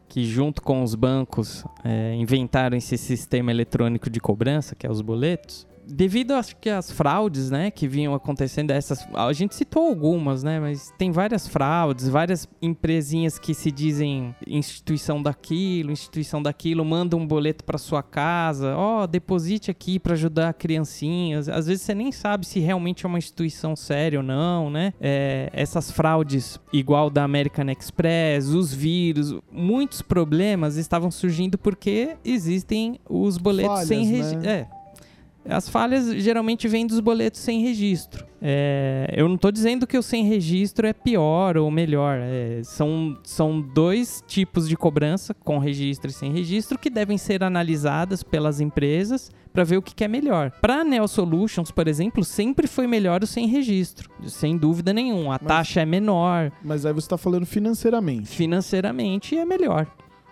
que 0.08 0.24
junto 0.24 0.62
com 0.62 0.82
os 0.82 0.94
bancos 0.94 1.64
é, 1.82 2.14
inventaram 2.14 2.76
esse 2.76 2.96
sistema 2.96 3.50
eletrônico 3.50 4.08
de 4.08 4.20
cobrança, 4.20 4.74
que 4.74 4.86
é 4.86 4.90
os 4.90 5.00
boletos, 5.00 5.66
devido 5.86 6.32
acho 6.32 6.56
que 6.56 6.70
às 6.70 6.90
fraudes, 6.90 7.50
né, 7.50 7.70
que 7.70 7.86
vinham 7.86 8.14
acontecendo, 8.14 8.70
essas, 8.70 9.06
a 9.14 9.32
gente 9.32 9.54
citou 9.54 9.86
algumas, 9.86 10.42
né, 10.42 10.60
mas 10.60 10.92
tem 10.98 11.10
várias 11.10 11.46
fraudes, 11.46 12.08
várias 12.08 12.48
empresinhas 12.60 13.38
que 13.38 13.54
se 13.54 13.70
dizem 13.70 14.34
instituição 14.46 15.22
daquilo, 15.22 15.90
instituição 15.90 16.42
daquilo, 16.42 16.84
mandam 16.84 17.20
um 17.20 17.26
boleto 17.26 17.64
para 17.64 17.78
sua 17.78 18.02
casa, 18.02 18.76
ó, 18.76 19.06
deposite 19.06 19.70
aqui 19.70 19.98
para 19.98 20.14
ajudar 20.14 20.54
criancinhas. 20.54 21.48
Às 21.48 21.66
vezes 21.66 21.82
você 21.82 21.94
nem 21.94 22.12
sabe 22.12 22.46
se 22.46 22.60
realmente 22.60 23.04
é 23.04 23.08
uma 23.08 23.18
instituição 23.18 23.76
séria 23.76 24.18
ou 24.18 24.22
não, 24.24 24.70
né? 24.70 24.92
É, 25.00 25.50
essas 25.52 25.90
fraudes 25.90 26.58
igual 26.72 27.10
da 27.10 27.24
American 27.24 27.66
Express, 27.70 28.48
os 28.48 28.72
vírus, 28.72 29.34
muitos 29.50 30.02
problemas 30.02 30.76
estavam 30.76 31.10
surgindo 31.10 31.58
porque 31.58 32.16
existem 32.24 32.98
os 33.08 33.38
boletos 33.38 33.72
Falhas, 33.72 33.88
sem 33.88 34.04
registro. 34.06 34.40
né? 34.40 34.68
É. 34.70 34.83
As 35.46 35.68
falhas 35.68 36.06
geralmente 36.22 36.66
vêm 36.66 36.86
dos 36.86 37.00
boletos 37.00 37.40
sem 37.40 37.60
registro. 37.60 38.24
É, 38.40 39.12
eu 39.16 39.28
não 39.28 39.36
estou 39.36 39.50
dizendo 39.52 39.86
que 39.86 39.96
o 39.96 40.02
sem 40.02 40.24
registro 40.24 40.86
é 40.86 40.92
pior 40.92 41.56
ou 41.56 41.70
melhor. 41.70 42.18
É, 42.20 42.60
são, 42.62 43.18
são 43.22 43.60
dois 43.60 44.22
tipos 44.26 44.68
de 44.68 44.76
cobrança, 44.76 45.34
com 45.34 45.58
registro 45.58 46.10
e 46.10 46.14
sem 46.14 46.32
registro, 46.32 46.78
que 46.78 46.88
devem 46.90 47.18
ser 47.18 47.42
analisadas 47.44 48.22
pelas 48.22 48.60
empresas 48.60 49.30
para 49.52 49.64
ver 49.64 49.76
o 49.76 49.82
que, 49.82 49.94
que 49.94 50.02
é 50.04 50.08
melhor. 50.08 50.50
Para 50.60 50.80
a 50.80 50.84
Neo 50.84 51.06
Solutions, 51.06 51.70
por 51.70 51.86
exemplo, 51.88 52.24
sempre 52.24 52.66
foi 52.66 52.86
melhor 52.86 53.22
o 53.22 53.26
sem 53.26 53.46
registro, 53.46 54.10
sem 54.26 54.56
dúvida 54.56 54.92
nenhuma. 54.92 55.36
A 55.36 55.38
Mas- 55.40 55.46
taxa 55.48 55.80
é 55.82 55.86
menor, 55.86 56.50
Mas 56.62 56.84
aí 56.84 56.92
você 56.92 57.08
tá 57.08 57.16
falando 57.16 57.46
financeiramente. 57.46 58.28
financeiramente 58.28 59.36
é 59.36 59.44
melhor. 59.44 59.86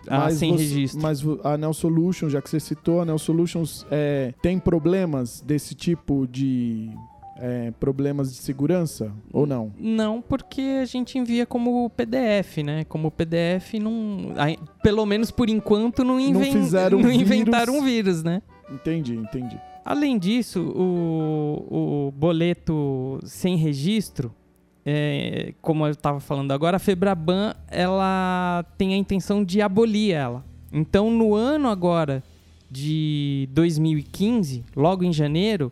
A 0.07 0.19
Mas 0.19 0.35
sem 0.37 0.51
você- 0.51 0.63
registro. 0.63 1.01
Mas 1.01 1.21
a 1.43 1.57
Neo 1.57 1.73
Solutions, 1.73 2.31
já 2.33 2.41
que 2.41 2.49
você 2.49 2.59
citou, 2.59 3.01
a 3.01 3.05
Neo 3.05 3.17
Solutions 3.19 3.85
é, 3.91 4.33
tem 4.41 4.59
problemas 4.59 5.41
desse 5.41 5.73
tipo 5.75 6.27
de 6.27 6.89
é, 7.37 7.71
problemas 7.79 8.31
de 8.33 8.37
segurança 8.41 9.11
ou 9.31 9.45
não? 9.47 9.71
Não, 9.79 10.21
porque 10.21 10.61
a 10.81 10.85
gente 10.85 11.17
envia 11.17 11.45
como 11.45 11.89
PDF, 11.89 12.57
né? 12.63 12.83
Como 12.85 13.09
PDF 13.09 13.73
não. 13.81 14.33
ai, 14.35 14.57
Pelo 14.81 15.05
menos 15.05 15.31
por 15.31 15.49
enquanto 15.49 16.03
não, 16.03 16.19
inven... 16.19 16.51
fizeram 16.51 16.99
não 16.99 17.09
vírus. 17.09 17.21
inventaram 17.21 17.77
um 17.79 17.83
vírus, 17.83 18.23
né? 18.23 18.41
Entendi, 18.71 19.15
entendi. 19.15 19.57
Além 19.85 20.17
disso, 20.17 20.61
o, 20.61 22.07
o 22.07 22.11
boleto 22.11 23.19
sem 23.23 23.57
registro, 23.57 24.33
é, 24.85 25.53
como 25.61 25.85
eu 25.85 25.91
estava 25.91 26.19
falando 26.19 26.51
agora, 26.51 26.77
a 26.77 26.79
Febraban 26.79 27.53
ela 27.69 28.65
tem 28.77 28.93
a 28.93 28.97
intenção 28.97 29.43
de 29.43 29.61
abolir 29.61 30.13
ela. 30.13 30.43
Então, 30.71 31.09
no 31.11 31.35
ano 31.35 31.67
agora 31.69 32.23
de 32.69 33.47
2015, 33.51 34.63
logo 34.75 35.03
em 35.03 35.13
janeiro, 35.13 35.71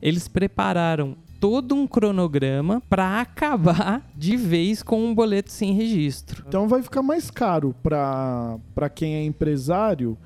eles 0.00 0.28
prepararam 0.28 1.16
todo 1.40 1.74
um 1.74 1.86
cronograma 1.88 2.80
para 2.88 3.20
acabar 3.20 4.08
de 4.14 4.36
vez 4.36 4.82
com 4.82 5.04
um 5.04 5.14
boleto 5.14 5.50
sem 5.50 5.72
registro. 5.72 6.44
Então 6.46 6.68
vai 6.68 6.82
ficar 6.82 7.02
mais 7.02 7.30
caro 7.30 7.74
para 7.82 8.88
quem 8.94 9.14
é 9.16 9.24
empresário 9.24 10.16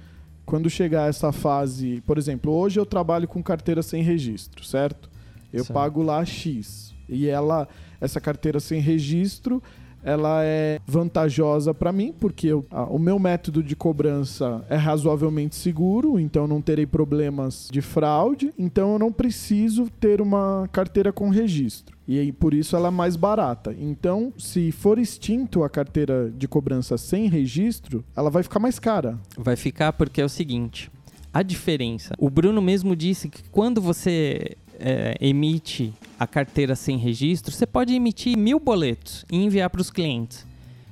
quando 0.44 0.68
chegar 0.68 1.09
essa 1.09 1.33
fase. 1.33 2.03
Por 2.07 2.18
exemplo, 2.18 2.53
hoje 2.53 2.79
eu 2.79 2.85
trabalho 2.85 3.27
com 3.27 3.42
carteira 3.42 3.83
sem 3.83 4.03
registro, 4.03 4.62
certo? 4.64 5.09
Eu 5.53 5.64
Certo. 5.64 5.72
pago 5.72 6.03
lá 6.03 6.22
X. 6.25 6.94
E 7.09 7.27
ela, 7.29 7.66
essa 8.00 8.20
carteira 8.20 8.61
sem 8.61 8.80
registro, 8.80 9.62
ela 10.04 10.44
é 10.44 10.78
vantajosa 10.87 11.74
para 11.74 11.90
mim, 11.92 12.14
porque 12.20 12.46
eu- 12.46 12.64
a- 12.70 12.85
o 12.85 12.96
meu 12.96 13.18
método 13.18 13.61
de 13.61 13.74
cobrança 13.74 14.64
é 14.70 14.76
razoavelmente 14.76 15.56
seguro, 15.56 16.20
então 16.20 16.46
não 16.46 16.62
terei 16.62 16.87
problemas 16.87 17.68
de 17.72 17.80
fraude, 17.80 18.52
então 18.56 18.92
eu 18.92 18.98
não 19.00 19.11
preciso 19.11 19.90
ter 19.98 20.20
uma 20.20 20.68
carteira 20.70 21.12
com 21.12 21.28
registro. 21.28 21.96
E 22.06 22.20
aí, 22.20 22.30
por 22.30 22.54
isso 22.54 22.76
ela 22.76 22.87
é 22.87 22.90
mais 22.90 23.16
barata. 23.16 23.74
Então, 23.76 24.32
se 24.38 24.70
for 24.70 24.96
extinto 24.96 25.64
a 25.64 25.68
carteira 25.68 26.30
de 26.30 26.46
cobrança 26.46 26.96
sem 26.96 27.28
registro, 27.28 28.04
ela 28.16 28.30
vai 28.30 28.44
ficar 28.44 28.61
mais 28.61 28.78
cara. 28.78 29.18
Vai 29.37 29.56
ficar 29.56 29.92
porque 29.92 30.20
é 30.20 30.24
o 30.24 30.28
seguinte: 30.28 30.88
a 31.35 31.42
diferença. 31.42 32.14
O 32.16 32.30
Bruno 32.30 32.62
mesmo 32.62 32.94
disse 32.94 33.28
que 33.28 33.42
quando 33.50 33.80
você 33.80 34.56
é, 34.80 35.16
emite 35.20 35.92
a 36.18 36.26
carteira 36.26 36.74
sem 36.74 36.96
registro, 36.96 37.52
você 37.52 37.66
pode 37.66 37.94
emitir 37.94 38.36
mil 38.36 38.58
boletos 38.58 39.24
e 39.30 39.36
enviar 39.36 39.70
para 39.70 39.80
os 39.80 39.90
clientes. 39.90 40.46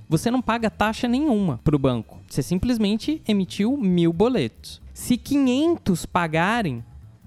você 0.09 0.31
não 0.31 0.43
paga 0.43 0.71
taxa 0.71 1.09
nenhuma 1.09 1.59
para 1.65 1.75
o 1.75 1.79
banco. 1.79 2.21
Você 2.29 2.43
simplesmente 2.43 3.23
emitiu 3.27 3.77
mil 3.77 4.13
boletos. 4.13 4.81
Se 4.93 5.17
500 5.17 6.07
pagarem, 6.07 6.85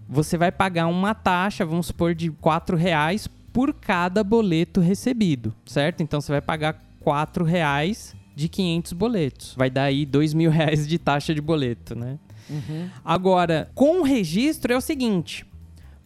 você 0.07 0.37
vai 0.37 0.51
pagar 0.51 0.87
uma 0.87 1.13
taxa, 1.13 1.65
vamos 1.65 1.87
supor, 1.87 2.15
de 2.15 2.29
R$ 2.29 2.75
reais 2.77 3.27
por 3.51 3.73
cada 3.73 4.23
boleto 4.23 4.79
recebido, 4.79 5.53
certo? 5.65 6.01
Então 6.01 6.21
você 6.21 6.31
vai 6.31 6.41
pagar 6.41 6.81
R$ 7.03 7.43
reais 7.43 8.15
de 8.35 8.47
500 8.47 8.93
boletos. 8.93 9.53
Vai 9.57 9.69
dar 9.69 9.83
aí 9.83 10.05
R$ 10.05 10.35
mil 10.35 10.51
reais 10.51 10.87
de 10.87 10.97
taxa 10.97 11.33
de 11.33 11.41
boleto, 11.41 11.95
né? 11.95 12.19
Uhum. 12.49 12.89
Agora, 13.03 13.69
com 13.75 13.99
o 14.01 14.03
registro 14.03 14.71
é 14.71 14.77
o 14.77 14.81
seguinte: 14.81 15.45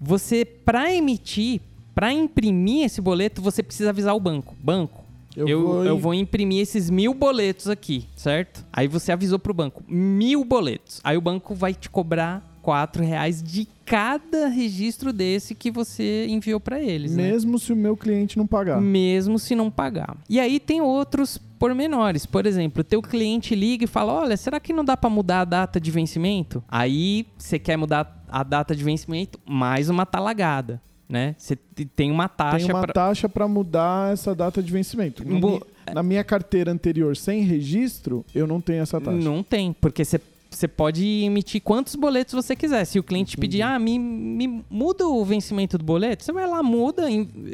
você, 0.01 0.43
para 0.43 0.91
emitir, 0.91 1.61
para 1.93 2.11
imprimir 2.11 2.85
esse 2.85 2.99
boleto, 2.99 3.39
você 3.41 3.61
precisa 3.61 3.91
avisar 3.91 4.15
o 4.15 4.19
banco. 4.19 4.55
Banco, 4.59 5.05
eu, 5.37 5.47
eu, 5.47 5.61
vou... 5.61 5.85
eu, 5.85 5.97
vou... 5.97 6.13
imprimir 6.13 6.61
esses 6.61 6.89
mil 6.89 7.13
boletos 7.13 7.67
aqui, 7.67 8.07
certo? 8.15 8.65
Aí 8.73 8.87
você 8.87 9.11
avisou 9.11 9.37
pro 9.37 9.53
banco, 9.53 9.83
mil 9.87 10.43
boletos. 10.43 10.99
Aí 11.03 11.15
o 11.15 11.21
banco 11.21 11.53
vai 11.53 11.75
te 11.75 11.87
cobrar 11.87 12.50
quatro 12.61 13.03
reais 13.03 13.41
de 13.41 13.67
cada 13.85 14.47
registro 14.47 15.11
desse 15.11 15.53
que 15.53 15.69
você 15.69 16.25
enviou 16.29 16.59
para 16.59 16.79
eles. 16.79 17.15
Né? 17.15 17.31
Mesmo 17.31 17.53
né? 17.53 17.57
se 17.57 17.73
o 17.73 17.75
meu 17.75 17.97
cliente 17.97 18.37
não 18.37 18.47
pagar. 18.47 18.79
Mesmo 18.79 19.37
se 19.37 19.55
não 19.55 19.69
pagar. 19.69 20.15
E 20.29 20.39
aí 20.39 20.59
tem 20.59 20.81
outros 20.81 21.37
pormenores. 21.37 22.25
Por 22.25 22.45
exemplo, 22.45 22.83
teu 22.83 23.01
cliente 23.01 23.53
liga 23.55 23.83
e 23.83 23.87
fala: 23.87 24.13
Olha, 24.13 24.37
será 24.37 24.59
que 24.59 24.73
não 24.73 24.85
dá 24.85 24.95
para 24.95 25.09
mudar 25.09 25.41
a 25.41 25.45
data 25.45 25.79
de 25.79 25.91
vencimento? 25.91 26.63
Aí 26.67 27.25
você 27.37 27.59
quer 27.59 27.77
mudar 27.77 28.23
a 28.29 28.43
data 28.43 28.75
de 28.75 28.83
vencimento, 28.83 29.39
mais 29.45 29.89
uma 29.89 30.05
talagada 30.05 30.81
né? 31.11 31.35
Você 31.37 31.57
tem 31.93 32.09
uma 32.09 32.29
taxa. 32.29 32.57
Tem 32.57 32.73
uma 32.73 32.81
pra... 32.83 32.93
taxa 32.93 33.27
para 33.27 33.47
mudar 33.47 34.13
essa 34.13 34.33
data 34.33 34.63
de 34.63 34.71
vencimento. 34.71 35.27
Na, 35.27 35.39
minha, 35.39 35.61
na 35.93 36.03
minha 36.03 36.23
carteira 36.23 36.71
anterior 36.71 37.17
sem 37.17 37.43
registro, 37.43 38.25
eu 38.33 38.47
não 38.47 38.61
tenho 38.61 38.81
essa 38.81 38.99
taxa. 39.01 39.17
Não 39.17 39.43
tem, 39.43 39.73
porque 39.73 40.05
você 40.05 40.17
você 40.51 40.67
pode 40.67 41.05
emitir 41.23 41.61
quantos 41.61 41.95
boletos 41.95 42.33
você 42.33 42.55
quiser. 42.55 42.85
Se 42.85 42.99
o 42.99 43.03
cliente 43.03 43.33
Entendi. 43.33 43.41
pedir, 43.41 43.61
ah, 43.61 43.79
me, 43.79 43.97
me 43.97 44.63
muda 44.69 45.07
o 45.07 45.23
vencimento 45.23 45.77
do 45.77 45.83
boleto, 45.83 46.23
você 46.23 46.31
vai 46.31 46.47
lá, 46.47 46.61
muda, 46.61 47.03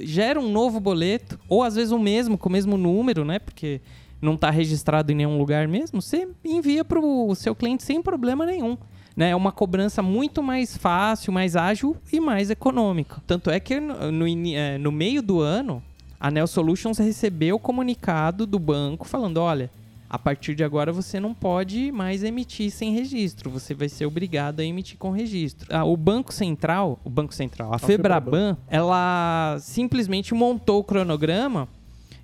gera 0.04 0.40
um 0.40 0.52
novo 0.52 0.80
boleto, 0.80 1.40
ou 1.48 1.64
às 1.64 1.76
vezes 1.76 1.92
o 1.92 2.00
mesmo, 2.00 2.38
com 2.38 2.50
o 2.50 2.52
mesmo 2.52 2.78
número, 2.78 3.24
né? 3.24 3.40
Porque 3.40 3.82
não 4.22 4.34
está 4.34 4.50
registrado 4.50 5.12
em 5.12 5.16
nenhum 5.16 5.38
lugar 5.38 5.68
mesmo, 5.68 6.02
você 6.02 6.28
envia 6.44 6.84
para 6.84 7.00
o 7.00 7.36
seu 7.36 7.54
cliente 7.54 7.84
sem 7.84 8.02
problema 8.02 8.46
nenhum 8.46 8.76
né, 9.18 9.32
é 9.32 9.36
uma 9.36 9.52
cobrança 9.52 10.04
muito 10.04 10.44
mais 10.44 10.78
fácil, 10.78 11.34
mais 11.34 11.56
ágil 11.56 11.98
e 12.14 12.20
mais 12.20 12.52
econômica. 12.52 13.20
Tanto 13.26 13.50
é 13.50 13.60
que 13.60 13.80
no, 13.80 14.12
no, 14.12 14.28
é, 14.54 14.78
no 14.78 14.92
meio 14.92 15.24
do 15.24 15.42
ano, 15.42 15.82
a 16.20 16.30
Neo 16.30 16.46
Solutions 16.46 17.00
recebeu 17.00 17.56
o 17.56 17.60
comunicado 17.60 18.46
do 18.46 18.60
banco 18.60 19.08
falando: 19.08 19.38
olha, 19.38 19.72
a 20.10 20.18
partir 20.18 20.56
de 20.56 20.64
agora 20.64 20.92
você 20.92 21.20
não 21.20 21.34
pode 21.34 21.92
mais 21.92 22.24
emitir 22.24 22.72
sem 22.72 22.94
registro, 22.94 23.50
você 23.50 23.74
vai 23.74 23.90
ser 23.90 24.06
obrigado 24.06 24.60
a 24.60 24.64
emitir 24.64 24.98
com 24.98 25.12
registro. 25.12 25.68
Ah, 25.72 25.84
o 25.84 25.98
Banco 25.98 26.34
Central, 26.34 27.00
o 27.04 27.10
Banco 27.10 27.34
Central, 27.34 27.74
a, 27.74 27.76
a 27.76 27.80
Febraban, 27.80 28.56
Febraban, 28.56 28.58
ela 28.68 29.58
simplesmente 29.60 30.34
montou 30.34 30.80
o 30.80 30.84
cronograma 30.84 31.68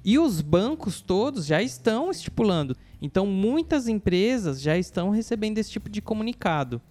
e 0.03 0.19
os 0.19 0.41
bancos 0.41 1.01
todos 1.01 1.45
já 1.45 1.61
estão 1.61 2.11
estipulando. 2.11 2.75
Então, 3.01 3.25
muitas 3.25 3.87
empresas 3.87 4.61
já 4.61 4.77
estão 4.77 5.09
recebendo 5.09 5.57
esse 5.57 5.71
tipo 5.71 5.89
de 5.89 6.01
comunicado. 6.01 6.81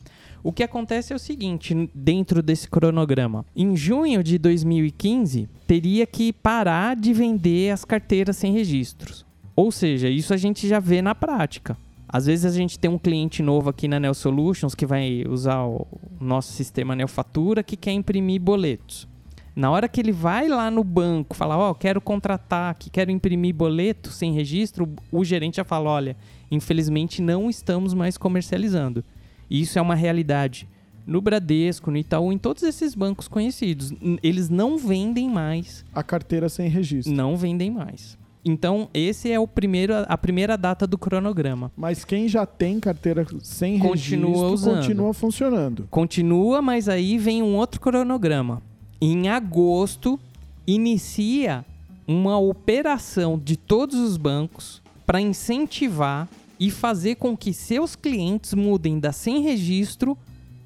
O 0.45 0.53
que 0.53 0.63
acontece 0.63 1.13
é 1.13 1.17
o 1.17 1.19
seguinte, 1.19 1.89
dentro 1.95 2.43
desse 2.43 2.69
cronograma. 2.69 3.47
Em 3.55 3.77
junho 3.77 4.23
de 4.25 4.39
2015, 4.39 5.49
teria 5.67 6.07
que 6.07 6.33
parar 6.33 6.97
de 6.97 7.13
vender 7.13 7.71
as 7.71 7.85
carteiras 7.85 8.37
sem 8.37 8.53
registros. 8.53 9.25
Ou 9.55 9.71
seja, 9.71 10.09
isso 10.09 10.33
a 10.33 10.37
gente 10.37 10.67
já 10.67 10.81
vê 10.81 11.03
na 11.03 11.15
prática. 11.15 11.77
Às 12.09 12.27
vezes 12.27 12.45
a 12.45 12.51
gente 12.51 12.79
tem 12.79 12.91
um 12.91 12.99
cliente 12.99 13.43
novo 13.43 13.71
aqui 13.71 13.89
na 13.89 13.99
Neo 13.99 14.15
Solutions 14.15 14.75
que 14.75 14.85
vai 14.85 15.25
usar 15.27 15.65
o 15.65 15.87
nosso 16.21 16.53
sistema 16.53 16.95
Neofatura 16.95 17.63
que 17.63 17.77
quer 17.77 17.93
imprimir 17.93 18.41
boletos. 18.41 19.09
Na 19.55 19.71
hora 19.71 19.89
que 19.89 20.01
ele 20.01 20.13
vai 20.13 20.49
lá 20.49 20.71
no 20.71 20.83
banco, 20.83 21.37
falar, 21.37 21.59
ó, 21.59 21.71
oh, 21.71 21.75
quero 21.75 22.01
contratar, 22.01 22.75
que 22.75 22.89
quero 22.89 23.11
imprimir 23.11 23.55
boleto 23.55 24.11
sem 24.11 24.33
registro, 24.33 24.89
o 25.11 25.25
gerente 25.25 25.57
já 25.57 25.65
fala, 25.65 25.91
olha, 25.91 26.17
infelizmente 26.51 27.21
não 27.21 27.51
estamos 27.51 27.93
mais 27.93 28.17
comercializando. 28.17 29.05
E 29.51 29.61
isso 29.61 29.79
é 29.79 29.83
uma 29.83 29.95
realidade. 29.95 30.67
No 31.07 31.21
Bradesco, 31.21 31.91
no 31.91 31.99
Itaú, 31.99 32.33
em 32.33 32.39
todos 32.39 32.63
esses 32.63 32.95
bancos 32.95 33.29
conhecidos, 33.29 33.93
eles 34.23 34.49
não 34.49 34.79
vendem 34.79 35.29
mais 35.29 35.85
a 35.95 36.03
carteira 36.03 36.49
sem 36.49 36.69
registro. 36.69 37.13
Não 37.13 37.37
vendem 37.37 37.71
mais. 37.71 38.17
Então, 38.45 38.89
esse 38.93 39.31
é 39.31 39.39
o 39.39 39.47
primeiro, 39.47 39.95
a 40.09 40.19
primeira 40.19 40.57
data 40.57 40.87
do 40.87 40.99
cronograma. 40.99 41.71
Mas 41.77 42.05
quem 42.05 42.29
já 42.29 42.45
tem 42.45 42.81
carteira 42.81 43.25
sem 43.41 43.79
continua 43.79 44.29
registro 44.29 44.53
usando. 44.53 44.77
continua 44.77 45.15
funcionando. 45.15 45.87
Continua, 45.91 46.61
mas 46.61 46.89
aí 46.89 47.19
vem 47.19 47.43
um 47.43 47.55
outro 47.55 47.81
cronograma 47.81 48.63
em 49.05 49.29
agosto, 49.29 50.17
inicia 50.65 51.65
uma 52.07 52.39
operação 52.39 53.37
de 53.37 53.57
todos 53.57 53.99
os 53.99 54.17
bancos 54.17 54.81
para 55.05 55.21
incentivar 55.21 56.29
e 56.59 56.71
fazer 56.71 57.17
com 57.17 57.37
que 57.37 57.53
seus 57.53 57.97
clientes 57.97 58.55
mudem 58.55 59.01
da 59.01 59.11
sem 59.11 59.43
registro 59.43 60.17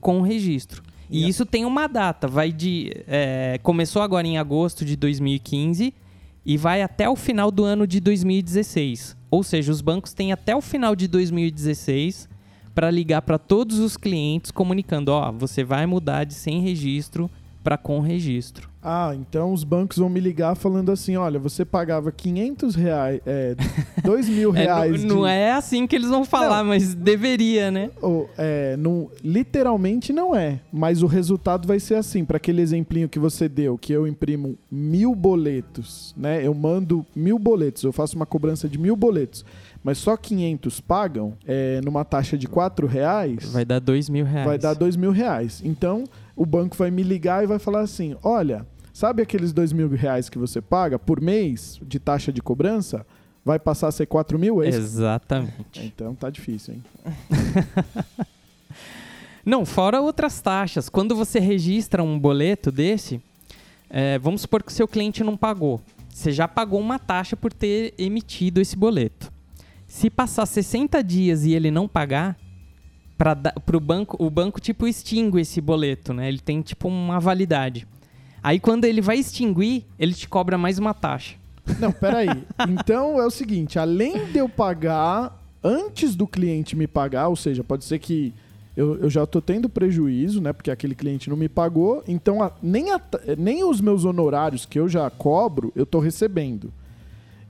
com 0.03 0.21
registro. 0.21 0.83
E 1.09 1.17
yeah. 1.17 1.31
isso 1.31 1.47
tem 1.47 1.65
uma 1.65 1.87
data, 1.87 2.29
vai 2.29 2.53
de 2.53 2.93
é, 3.09 3.59
começou 3.63 4.03
agora 4.03 4.27
em 4.27 4.37
agosto 4.37 4.85
de 4.85 4.97
2015 4.97 5.95
e 6.47 6.57
vai 6.57 6.81
até 6.81 7.09
o 7.09 7.17
final 7.17 7.51
do 7.51 7.65
ano 7.65 7.89
de 7.89 7.99
2016. 7.99 9.17
Ou 9.29 9.43
seja, 9.43 9.73
os 9.73 9.81
bancos 9.81 10.13
têm 10.15 10.31
até 10.31 10.55
o 10.55 10.61
final 10.61 10.95
de 10.95 11.09
2016 11.09 12.29
para 12.73 12.89
ligar 12.89 13.23
para 13.23 13.37
todos 13.37 13.81
os 13.81 13.97
clientes 13.97 14.53
comunicando, 14.53 15.11
ó, 15.11 15.29
oh, 15.29 15.33
você 15.33 15.65
vai 15.65 15.87
mudar 15.87 16.23
de 16.23 16.35
sem 16.35 16.61
registro 16.61 17.29
para 17.67 17.77
com 17.77 17.99
registro. 17.99 18.71
Ah, 18.81 19.13
então 19.13 19.53
os 19.53 19.65
bancos 19.65 19.99
vão 19.99 20.09
me 20.09 20.21
ligar 20.21 20.55
falando 20.55 20.93
assim, 20.93 21.17
olha, 21.17 21.37
você 21.37 21.65
pagava 21.65 22.13
500 22.13 22.77
reais, 22.77 23.21
é, 23.27 23.57
2 24.05 24.29
mil 24.29 24.53
reais. 24.55 24.95
é, 24.95 24.99
não, 24.99 24.99
de... 24.99 25.07
não, 25.07 25.27
é 25.27 25.51
assim 25.51 25.85
que 25.85 25.97
eles 25.97 26.09
vão 26.09 26.25
falar, 26.25 26.59
não. 26.59 26.67
mas 26.67 26.95
deveria, 26.95 27.73
né? 27.73 27.91
Ou, 28.01 28.31
é, 28.39 28.77
não, 28.77 29.11
literalmente 29.21 30.13
não 30.13 30.33
é, 30.33 30.61
mas 30.73 31.03
o 31.03 31.09
resultado 31.09 31.67
vai 31.67 31.81
ser 31.81 31.97
assim, 31.97 32.25
para 32.25 32.37
aquele 32.37 32.63
exemplinho 32.63 33.09
que 33.09 33.19
você 33.19 33.49
deu, 33.49 33.77
que 33.77 33.93
eu 33.93 34.07
imprimo 34.07 34.57
mil 34.71 35.13
boletos, 35.17 36.15
né? 36.17 36.47
Eu 36.47 36.55
mando 36.55 37.05
mil 37.17 37.37
boletos, 37.37 37.83
eu 37.83 37.93
faço 37.93 38.15
uma 38.15 38.27
cobrança 38.27 38.69
de 38.69 38.79
mil 38.79 38.95
boletos 38.95 39.45
mas 39.87 39.99
só 39.99 40.17
500 40.17 40.81
pagam 40.81 41.35
é, 41.47 41.81
numa 41.85 42.05
taxa 42.05 42.37
de 42.37 42.49
4 42.49 42.89
reais. 42.89 43.53
Vai 43.53 43.65
dar 43.65 43.79
2 43.79 44.09
mil 44.09 44.25
reais. 44.25 44.45
Vai 44.45 44.59
dar 44.59 44.75
2 44.75 44.97
mil 44.97 45.13
reais. 45.13 45.63
Então, 45.65 46.03
o 46.35 46.45
banco 46.45 46.77
vai 46.77 46.91
me 46.91 47.05
ligar 47.05 47.45
e 47.45 47.47
vai 47.47 47.61
falar 47.61 47.83
assim: 47.83 48.17
olha, 48.21 48.67
sabe 48.93 49.23
aqueles 49.23 49.53
2 49.53 49.73
mil 49.73 49.89
reais 49.91 50.29
que 50.29 50.39
você 50.39 50.61
paga 50.61 50.99
por 50.99 51.21
mês 51.21 51.79
de 51.87 52.01
taxa 52.01 52.33
de 52.33 52.43
cobrança? 52.43 53.07
Vai 53.45 53.61
passar 53.61 53.87
a 53.87 53.93
ser 53.93 54.07
4 54.07 54.37
mil? 54.37 54.61
É 54.61 54.67
Exatamente. 54.67 55.55
Então 55.77 56.17
tá 56.17 56.31
difícil, 56.31 56.75
hein? 56.75 56.83
Não, 59.47 59.65
fora 59.65 60.01
outras 60.01 60.41
taxas. 60.41 60.89
Quando 60.89 61.15
você 61.15 61.39
registra 61.39 62.03
um 62.03 62.19
boleto 62.19 62.73
desse, 62.73 63.23
é, 63.89 64.19
vamos 64.19 64.41
supor 64.41 64.65
que 64.65 64.73
o 64.73 64.75
seu 64.75 64.89
cliente 64.89 65.23
não 65.23 65.37
pagou. 65.37 65.81
Você 66.13 66.33
já 66.33 66.49
pagou 66.49 66.81
uma 66.81 66.99
taxa 66.99 67.37
por 67.37 67.53
ter 67.53 67.95
emitido 67.97 68.61
esse 68.61 68.75
boleto. 68.75 69.36
Se 69.87 70.11
passar 70.11 70.47
60 70.47 71.03
dias 71.03 71.45
e 71.45 71.55
ele 71.55 71.71
não 71.71 71.87
pagar, 71.87 72.37
para 73.17 73.77
o 73.77 73.81
banco, 73.81 74.23
o 74.23 74.29
banco 74.29 74.61
tipo 74.61 74.87
extingue 74.87 75.41
esse 75.41 75.61
boleto, 75.61 76.13
né? 76.13 76.29
Ele 76.29 76.39
tem 76.39 76.61
tipo 76.61 76.89
uma 76.89 77.19
validade. 77.19 77.87
Aí 78.43 78.61
quando 78.61 78.85
ele 78.85 79.01
vai 79.01 79.19
extinguir, 79.19 79.85
ele 79.99 80.13
te 80.13 80.29
cobra 80.29 80.59
mais 80.59 80.79
uma 80.79 80.93
taxa. 80.93 81.37
Não, 81.81 81.91
peraí. 81.91 82.29
então 82.69 83.21
é 83.21 83.27
o 83.27 83.31
seguinte, 83.31 83.79
além 83.79 84.27
de 84.27 84.39
eu 84.39 84.49
pagar 84.49 85.43
antes 85.65 86.15
do 86.15 86.27
cliente 86.27 86.77
me 86.77 86.87
pagar, 86.87 87.29
ou 87.29 87.37
seja, 87.37 87.65
pode 87.65 87.85
ser 87.85 87.99
que 87.99 88.33
eu, 88.77 88.99
eu 88.99 89.11
já 89.11 89.25
estou 89.25 89.41
tendo 89.41 89.69
prejuízo, 89.69 90.41
né? 90.41 90.53
Porque 90.53 90.71
aquele 90.71 90.95
cliente 90.95 91.31
não 91.31 91.37
me 91.37 91.49
pagou, 91.49 92.05
então 92.07 92.43
a, 92.43 92.53
nem, 92.63 92.93
a, 92.93 93.01
nem 93.39 93.65
os 93.65 93.81
meus 93.81 94.05
honorários 94.05 94.67
que 94.67 94.79
eu 94.79 94.89
já 94.89 95.09
cobro, 95.09 95.73
eu 95.75 95.85
estou 95.85 96.01
recebendo. 96.01 96.71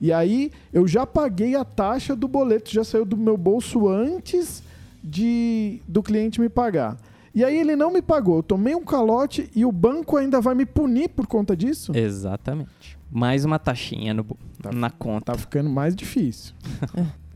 E 0.00 0.12
aí 0.12 0.52
eu 0.72 0.86
já 0.86 1.06
paguei 1.06 1.54
a 1.54 1.64
taxa 1.64 2.14
do 2.14 2.28
boleto, 2.28 2.70
já 2.70 2.84
saiu 2.84 3.04
do 3.04 3.16
meu 3.16 3.36
bolso 3.36 3.88
antes 3.88 4.62
de 5.02 5.80
do 5.86 6.02
cliente 6.02 6.40
me 6.40 6.48
pagar. 6.48 6.96
E 7.34 7.44
aí 7.44 7.58
ele 7.58 7.76
não 7.76 7.92
me 7.92 8.00
pagou, 8.00 8.36
eu 8.36 8.42
tomei 8.42 8.74
um 8.74 8.84
calote 8.84 9.50
e 9.54 9.64
o 9.64 9.70
banco 9.70 10.16
ainda 10.16 10.40
vai 10.40 10.54
me 10.54 10.64
punir 10.64 11.10
por 11.10 11.26
conta 11.26 11.54
disso? 11.54 11.92
Exatamente. 11.94 12.98
Mais 13.10 13.44
uma 13.44 13.58
taxinha 13.58 14.14
no, 14.14 14.24
tá, 14.60 14.72
na 14.72 14.90
conta. 14.90 15.32
Tá 15.32 15.38
ficando 15.38 15.68
mais 15.68 15.94
difícil. 15.94 16.54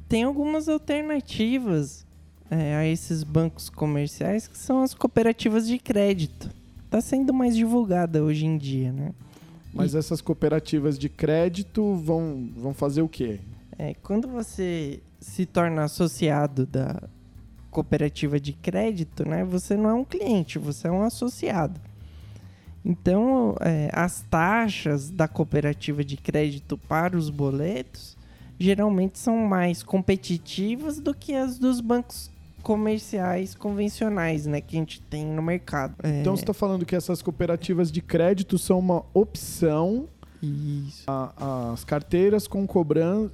Tem 0.09 0.25
algumas 0.25 0.69
alternativas 0.69 2.07
é, 2.51 2.75
a 2.75 2.87
esses 2.87 3.23
bancos 3.23 3.71
comerciais 3.71 4.49
que 4.49 4.59
são 4.59 4.83
as 4.83 4.93
cooperativas 4.93 5.69
de 5.69 5.79
crédito. 5.79 6.51
Tá 6.89 7.01
sendo 7.01 7.33
mais 7.33 7.55
divulgada 7.55 8.25
hoje 8.25 8.45
em 8.47 8.59
dia, 8.59 8.93
né? 8.93 9.13
Mas 9.73 9.95
e... 9.95 9.99
essas 9.99 10.21
cooperativas 10.21 10.99
de 10.99 11.09
crédito 11.09 11.95
vão, 11.97 12.51
vão 12.57 12.75
fazer 12.75 13.03
o 13.03 13.09
quê? 13.09 13.41
É, 13.79 13.95
quando 13.95 14.29
você 14.29 15.01
se 15.21 15.47
torna 15.47 15.85
associado 15.85 16.67
da 16.67 17.03
cooperativa 17.71 18.41
de 18.41 18.53
crédito, 18.53 19.27
né? 19.27 19.45
Você 19.45 19.77
não 19.77 19.91
é 19.91 19.95
um 19.95 20.05
cliente, 20.05 20.59
você 20.59 20.89
é 20.89 20.91
um 20.91 21.03
associado. 21.03 21.81
Então, 22.85 23.55
é, 23.61 23.91
as 23.93 24.23
taxas 24.23 25.11
da 25.11 25.29
cooperativa 25.29 26.03
de 26.03 26.17
crédito 26.17 26.77
para 26.77 27.17
os 27.17 27.31
boletos 27.31 28.17
geralmente 28.59 29.19
são 29.19 29.37
mais 29.39 29.83
competitivas 29.83 30.99
do 30.99 31.15
que 31.15 31.35
as 31.35 31.59
dos 31.59 31.81
bancos 31.81 32.31
comerciais 32.63 33.55
convencionais, 33.55 34.47
né, 34.47 34.61
que 34.61 34.77
a 34.77 34.79
gente 34.81 35.01
tem 35.03 35.25
no 35.27 35.43
mercado. 35.43 35.95
É, 36.03 36.21
Então 36.21 36.37
você 36.37 36.43
está 36.43 36.55
falando 36.55 36.85
que 36.87 36.95
essas 36.95 37.21
cooperativas 37.23 37.91
de 37.91 38.01
crédito 38.01 38.59
são 38.59 38.79
uma 38.79 39.05
opção 39.15 40.09
Isso. 40.43 41.05
a- 41.07 41.73
as 41.73 41.85
carteiras 41.85 42.47
com 42.47 42.67
cobrança, 42.67 43.31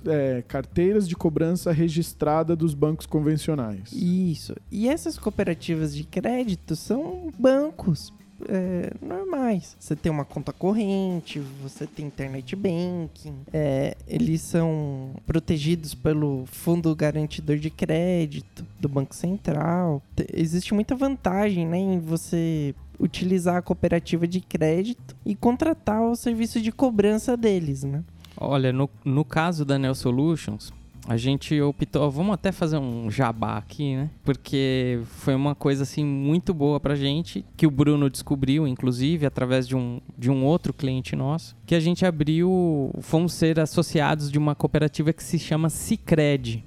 carteiras 0.48 1.08
de 1.08 1.14
cobrança 1.14 1.70
registrada 1.72 2.56
dos 2.56 2.74
bancos 2.74 3.06
convencionais. 3.06 3.92
Isso. 3.92 4.54
E 4.70 4.88
essas 4.88 5.18
cooperativas 5.18 5.94
de 5.94 6.04
crédito 6.04 6.74
são 6.74 7.30
bancos 7.38 8.12
é, 8.49 8.92
normais. 9.01 9.77
Você 9.79 9.94
tem 9.96 10.11
uma 10.11 10.25
conta 10.25 10.53
corrente, 10.53 11.40
você 11.62 11.87
tem 11.87 12.07
internet 12.07 12.55
banking, 12.57 13.35
é, 13.53 13.96
eles 14.07 14.40
são 14.42 15.11
protegidos 15.27 15.94
pelo 15.94 16.44
Fundo 16.46 16.94
Garantidor 16.94 17.57
de 17.57 17.70
Crédito 17.70 18.64
do 18.81 18.88
Banco 18.88 19.14
Central. 19.14 20.03
Te- 20.14 20.27
existe 20.33 20.75
muita 20.75 20.94
vantagem 20.94 21.66
né, 21.66 21.79
em 21.79 21.99
você 21.99 22.75
utilizar 22.99 23.57
a 23.57 23.62
cooperativa 23.62 24.27
de 24.27 24.40
crédito 24.40 25.14
e 25.25 25.35
contratar 25.35 26.03
o 26.03 26.16
serviço 26.16 26.61
de 26.61 26.72
cobrança 26.72 27.37
deles, 27.37 27.85
né? 27.85 28.03
Olha, 28.38 28.72
no, 28.72 28.88
no 29.05 29.25
caso 29.25 29.64
da 29.64 29.79
Neo 29.79 29.94
Solutions, 29.94 30.72
a 31.07 31.16
gente 31.16 31.61
optou, 31.61 32.11
vamos 32.11 32.35
até 32.35 32.51
fazer 32.53 32.79
um 32.79 33.11
jabá 33.11 33.57
aqui, 33.59 33.97
né? 33.97 34.11
Porque 34.25 35.01
foi 35.05 35.35
uma 35.35 35.55
coisa 35.55 35.85
assim 35.85 36.05
muito 36.05 36.53
boa 36.53 36.81
pra 36.81 36.95
gente, 36.95 37.45
que 37.57 37.66
o 37.66 37.71
Bruno 37.71 38.11
descobriu, 38.11 38.66
inclusive, 38.66 39.25
através 39.25 39.66
de 39.66 39.77
um, 39.77 40.01
de 40.19 40.31
um 40.31 40.45
outro 40.45 40.73
cliente 40.73 41.14
nosso, 41.14 41.57
que 41.64 41.75
a 41.75 41.81
gente 41.81 42.05
abriu, 42.05 42.90
fomos 43.01 43.33
ser 43.33 43.61
associados 43.61 44.31
de 44.31 44.38
uma 44.38 44.55
cooperativa 44.55 45.12
que 45.12 45.23
se 45.23 45.38
chama 45.38 45.71
Cicred. 45.71 46.64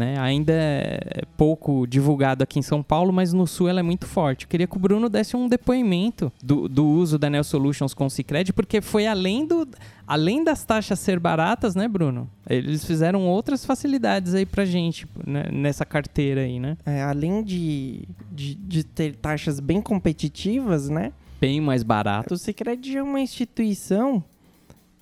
Né? 0.00 0.18
Ainda 0.18 0.54
é 0.54 1.24
pouco 1.36 1.86
divulgado 1.86 2.42
aqui 2.42 2.58
em 2.58 2.62
São 2.62 2.82
Paulo, 2.82 3.12
mas 3.12 3.34
no 3.34 3.46
Sul 3.46 3.68
ela 3.68 3.80
é 3.80 3.82
muito 3.82 4.06
forte. 4.06 4.46
Eu 4.46 4.48
queria 4.48 4.66
que 4.66 4.74
o 4.74 4.80
Bruno 4.80 5.10
desse 5.10 5.36
um 5.36 5.46
depoimento 5.46 6.32
do, 6.42 6.66
do 6.66 6.86
uso 6.86 7.18
da 7.18 7.28
Neo 7.28 7.44
Solutions 7.44 7.92
com 7.92 8.06
o 8.06 8.10
Cicred, 8.10 8.50
porque 8.54 8.80
foi 8.80 9.06
além 9.06 9.46
do, 9.46 9.68
além 10.06 10.42
das 10.42 10.64
taxas 10.64 10.98
ser 11.00 11.20
baratas, 11.20 11.74
né, 11.74 11.86
Bruno? 11.86 12.30
Eles 12.48 12.82
fizeram 12.82 13.28
outras 13.28 13.62
facilidades 13.62 14.32
aí 14.32 14.46
pra 14.46 14.64
gente 14.64 15.06
né, 15.26 15.50
nessa 15.52 15.84
carteira 15.84 16.40
aí, 16.40 16.58
né? 16.58 16.78
É, 16.86 17.02
além 17.02 17.44
de, 17.44 18.08
de, 18.32 18.54
de 18.54 18.82
ter 18.82 19.14
taxas 19.16 19.60
bem 19.60 19.82
competitivas, 19.82 20.88
né? 20.88 21.12
Bem 21.38 21.60
mais 21.60 21.82
barato. 21.82 22.32
O 22.32 22.38
Sicredi 22.38 22.96
é 22.96 23.02
uma 23.02 23.20
instituição 23.20 24.24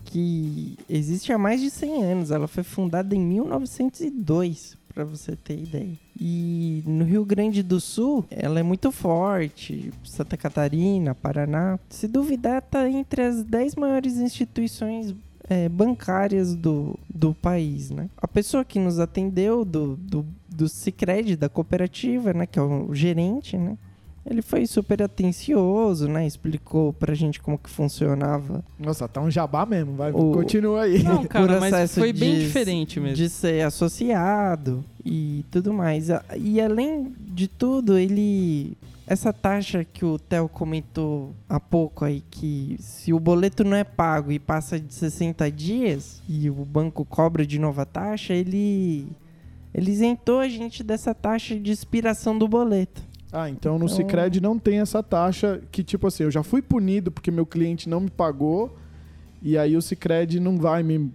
que 0.03 0.77
existe 0.89 1.31
há 1.31 1.37
mais 1.37 1.61
de 1.61 1.69
100 1.69 2.03
anos. 2.03 2.31
Ela 2.31 2.49
foi 2.49 2.63
fundada 2.63 3.15
em 3.15 3.21
1902, 3.21 4.78
para 4.93 5.03
você 5.03 5.35
ter 5.35 5.59
ideia. 5.59 5.97
E 6.19 6.83
no 6.85 7.05
Rio 7.05 7.23
Grande 7.23 7.63
do 7.63 7.79
Sul, 7.79 8.25
ela 8.29 8.59
é 8.59 8.63
muito 8.63 8.91
forte. 8.91 9.91
Santa 10.03 10.35
Catarina, 10.35 11.15
Paraná. 11.15 11.79
Se 11.89 12.07
duvidar, 12.07 12.61
tá 12.61 12.89
entre 12.89 13.21
as 13.21 13.43
10 13.43 13.75
maiores 13.75 14.17
instituições 14.17 15.15
é, 15.49 15.67
bancárias 15.67 16.55
do, 16.55 16.97
do 17.13 17.33
país, 17.33 17.89
né? 17.89 18.09
A 18.17 18.27
pessoa 18.27 18.63
que 18.63 18.79
nos 18.79 18.99
atendeu 18.99 19.65
do, 19.65 19.95
do, 19.95 20.25
do 20.47 20.69
Cicred, 20.69 21.35
da 21.35 21.49
cooperativa, 21.49 22.33
né? 22.33 22.45
Que 22.45 22.59
é 22.59 22.61
o 22.61 22.93
gerente, 22.93 23.57
né? 23.57 23.77
Ele 24.29 24.41
foi 24.43 24.67
super 24.67 25.01
atencioso, 25.01 26.07
né? 26.07 26.27
Explicou 26.27 26.93
pra 26.93 27.15
gente 27.15 27.41
como 27.41 27.57
que 27.57 27.69
funcionava 27.69 28.63
Nossa, 28.77 29.07
tá 29.07 29.19
um 29.19 29.31
jabá 29.31 29.65
mesmo, 29.65 29.95
vai, 29.95 30.11
O- 30.11 30.31
continua 30.31 30.83
aí. 30.83 31.01
Não, 31.01 31.25
cara, 31.27 31.59
mas 31.59 31.93
foi 31.95 32.13
bem 32.13 32.35
de- 32.35 32.41
diferente 32.45 32.99
mesmo. 32.99 33.15
de 33.15 33.27
ser 33.27 33.65
associado 33.65 34.83
e 35.03 35.43
tudo 35.49 35.73
mais. 35.73 36.07
E 36.37 36.61
além 36.61 37.13
de 37.19 37.47
tudo, 37.47 37.97
ele. 37.97 38.77
Essa 39.07 39.33
taxa 39.33 39.83
que 39.83 40.05
o 40.05 40.19
Theo 40.19 40.47
comentou 40.47 41.33
há 41.49 41.59
pouco 41.59 42.05
aí, 42.05 42.21
que 42.29 42.75
se 42.79 43.11
o 43.11 43.19
boleto 43.19 43.63
não 43.63 43.75
é 43.75 43.83
pago 43.83 44.31
e 44.31 44.37
passa 44.37 44.79
de 44.79 44.93
60 44.93 45.49
dias 45.49 46.21
e 46.29 46.47
o 46.47 46.53
banco 46.63 47.03
cobra 47.03 47.43
de 47.43 47.57
novo 47.57 47.81
a 47.81 47.85
taxa, 47.85 48.33
ele. 48.35 49.07
Ele 49.73 49.91
isentou 49.91 50.39
a 50.39 50.47
gente 50.47 50.83
dessa 50.83 51.13
taxa 51.15 51.59
de 51.59 51.71
expiração 51.71 52.37
do 52.37 52.47
boleto. 52.47 53.01
Ah, 53.31 53.49
então 53.49 53.77
no 53.77 53.85
Então- 53.85 53.95
Cicred 53.97 54.41
não 54.41 54.57
tem 54.57 54.79
essa 54.79 55.03
taxa 55.03 55.61
que, 55.71 55.83
tipo 55.83 56.07
assim, 56.07 56.23
eu 56.23 56.31
já 56.31 56.41
fui 56.43 56.61
punido 56.61 57.11
porque 57.11 57.29
meu 57.29 57.45
cliente 57.45 57.87
não 57.87 57.99
me 58.01 58.09
pagou 58.09 58.75
e 59.41 59.57
aí 59.57 59.77
o 59.77 59.81
Cicred 59.81 60.39
não 60.39 60.57
vai 60.57 60.81
me, 60.81 61.11